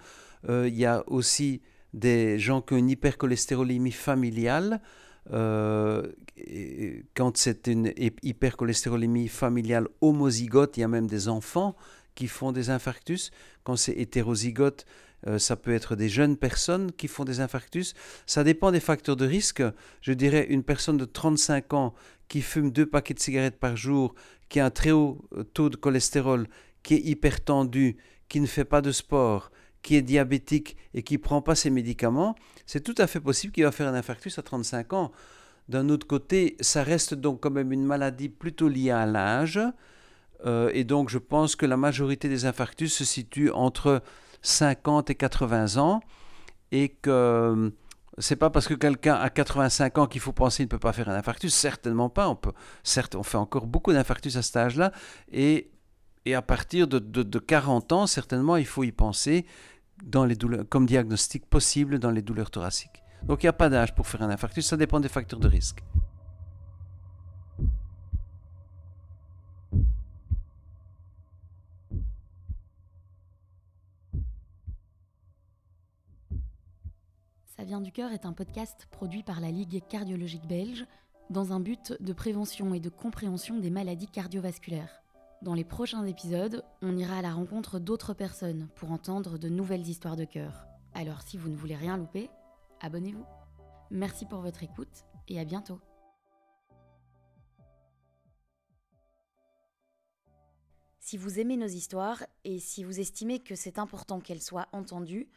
il 0.49 0.75
y 0.75 0.85
a 0.85 1.03
aussi 1.07 1.61
des 1.93 2.39
gens 2.39 2.61
qui 2.61 2.73
ont 2.73 2.77
une 2.77 2.89
hypercholestérolémie 2.89 3.91
familiale. 3.91 4.81
Euh, 5.33 6.03
quand 7.15 7.37
c'est 7.37 7.67
une 7.67 7.93
hypercholestérolémie 7.97 9.27
familiale 9.27 9.87
homozygote, 10.01 10.77
il 10.77 10.81
y 10.81 10.83
a 10.83 10.87
même 10.87 11.07
des 11.07 11.27
enfants 11.27 11.75
qui 12.15 12.27
font 12.27 12.51
des 12.51 12.69
infarctus. 12.69 13.31
Quand 13.63 13.75
c'est 13.75 13.93
hétérozygote, 13.93 14.85
euh, 15.25 15.39
ça 15.39 15.55
peut 15.55 15.73
être 15.73 15.95
des 15.95 16.09
jeunes 16.09 16.37
personnes 16.37 16.91
qui 16.91 17.07
font 17.07 17.25
des 17.25 17.39
infarctus. 17.39 17.93
Ça 18.25 18.43
dépend 18.43 18.71
des 18.71 18.79
facteurs 18.79 19.15
de 19.15 19.25
risque. 19.25 19.63
Je 20.01 20.13
dirais 20.13 20.45
une 20.49 20.63
personne 20.63 20.97
de 20.97 21.05
35 21.05 21.73
ans 21.73 21.93
qui 22.27 22.41
fume 22.41 22.71
deux 22.71 22.85
paquets 22.85 23.13
de 23.13 23.19
cigarettes 23.19 23.59
par 23.59 23.75
jour, 23.75 24.13
qui 24.49 24.59
a 24.59 24.65
un 24.65 24.69
très 24.69 24.91
haut 24.91 25.25
euh, 25.35 25.43
taux 25.43 25.69
de 25.69 25.75
cholestérol, 25.75 26.47
qui 26.83 26.95
est 26.95 27.01
hypertendu, 27.01 27.97
qui 28.29 28.39
ne 28.39 28.45
fait 28.47 28.65
pas 28.65 28.81
de 28.81 28.91
sport, 28.91 29.51
qui 29.81 29.95
est 29.95 30.01
diabétique 30.01 30.77
et 30.93 31.03
qui 31.03 31.15
ne 31.15 31.21
prend 31.21 31.41
pas 31.41 31.55
ses 31.55 31.69
médicaments, 31.69 32.35
c'est 32.65 32.83
tout 32.83 32.95
à 32.97 33.07
fait 33.07 33.19
possible 33.19 33.53
qu'il 33.53 33.63
va 33.63 33.71
faire 33.71 33.87
un 33.87 33.93
infarctus 33.93 34.37
à 34.37 34.41
35 34.41 34.93
ans. 34.93 35.11
D'un 35.69 35.89
autre 35.89 36.07
côté, 36.07 36.55
ça 36.59 36.83
reste 36.83 37.13
donc 37.13 37.41
quand 37.41 37.51
même 37.51 37.71
une 37.71 37.85
maladie 37.85 38.29
plutôt 38.29 38.69
liée 38.69 38.91
à 38.91 39.05
l'âge. 39.05 39.59
Euh, 40.45 40.69
et 40.73 40.83
donc 40.83 41.09
je 41.09 41.17
pense 41.17 41.55
que 41.55 41.65
la 41.65 41.77
majorité 41.77 42.29
des 42.29 42.45
infarctus 42.45 42.93
se 42.93 43.03
situe 43.03 43.49
entre 43.51 44.03
50 44.43 45.09
et 45.09 45.15
80 45.15 45.77
ans 45.77 46.01
et 46.71 46.89
que 46.89 47.71
C'est 48.19 48.35
pas 48.35 48.49
parce 48.49 48.67
que 48.67 48.73
quelqu'un 48.73 49.13
a 49.13 49.29
85 49.29 49.97
ans 49.99 50.07
qu'il 50.07 50.21
faut 50.21 50.31
penser 50.31 50.57
qu'il 50.57 50.65
ne 50.65 50.69
peut 50.69 50.79
pas 50.79 50.93
faire 50.93 51.07
un 51.09 51.15
infarctus. 51.15 51.53
Certainement 51.53 52.09
pas. 52.09 52.27
On 52.29 52.35
peut, 52.35 52.51
certes, 52.83 53.15
on 53.15 53.21
fait 53.21 53.37
encore 53.37 53.67
beaucoup 53.67 53.93
d'infarctus 53.93 54.35
à 54.37 54.41
cet 54.41 54.57
âge-là. 54.57 54.91
Et, 55.31 55.69
et 56.27 56.35
à 56.35 56.41
partir 56.41 56.89
de, 56.89 56.99
de, 56.99 57.39
40 57.39 57.93
ans, 57.93 58.05
certainement, 58.05 58.57
il 58.57 58.65
faut 58.65 58.83
y 58.83 58.91
penser 58.91 59.45
comme 60.69 60.85
diagnostic 60.85 61.45
possible 61.45 61.99
dans 61.99 62.11
les 62.11 62.21
douleurs 62.21 62.51
thoraciques. 62.51 63.01
Donc 63.23 63.43
il 63.43 63.45
n'y 63.45 63.49
a 63.49 63.53
pas 63.53 63.69
d'âge 63.69 63.95
pour 63.95 64.07
faire 64.07 64.21
un 64.23 64.29
infarctus. 64.29 64.67
Ça 64.67 64.75
dépend 64.75 64.99
des 64.99 65.07
facteurs 65.07 65.39
de 65.39 65.47
risque. 65.47 65.81
Ça 77.55 77.63
vient 77.63 77.79
du 77.81 77.93
cœur 77.93 78.11
est 78.11 78.25
un 78.25 78.33
podcast 78.33 78.87
produit 78.91 79.23
par 79.23 79.39
la 79.39 79.49
Ligue 79.49 79.81
cardiologique 79.89 80.45
belge 80.45 80.85
dans 81.29 81.53
un 81.53 81.61
but 81.61 81.93
de 82.01 82.13
prévention 82.13 82.73
et 82.73 82.81
de 82.81 82.89
compréhension 82.89 83.57
des 83.57 83.69
maladies 83.69 84.07
cardiovasculaires. 84.07 85.01
Dans 85.43 85.53
les 85.53 85.63
prochains 85.63 86.03
épisodes, 86.05 86.63
on 86.81 86.97
ira 86.97 87.19
à 87.19 87.21
la 87.21 87.31
rencontre 87.31 87.77
d'autres 87.77 88.15
personnes 88.15 88.67
pour 88.75 88.91
entendre 88.91 89.37
de 89.37 89.49
nouvelles 89.49 89.87
histoires 89.87 90.15
de 90.15 90.25
cœur. 90.25 90.65
Alors 90.95 91.21
si 91.21 91.37
vous 91.37 91.49
ne 91.49 91.55
voulez 91.55 91.75
rien 91.75 91.95
louper, 91.95 92.31
abonnez-vous. 92.81 93.25
Merci 93.91 94.25
pour 94.25 94.41
votre 94.41 94.63
écoute 94.63 95.05
et 95.27 95.39
à 95.39 95.45
bientôt. 95.45 95.79
Si 100.99 101.17
vous 101.17 101.39
aimez 101.39 101.55
nos 101.55 101.67
histoires 101.67 102.25
et 102.43 102.59
si 102.59 102.83
vous 102.83 102.99
estimez 102.99 103.39
que 103.39 103.55
c'est 103.55 103.77
important 103.77 104.19
qu'elles 104.19 104.41
soient 104.41 104.67
entendues, 104.71 105.29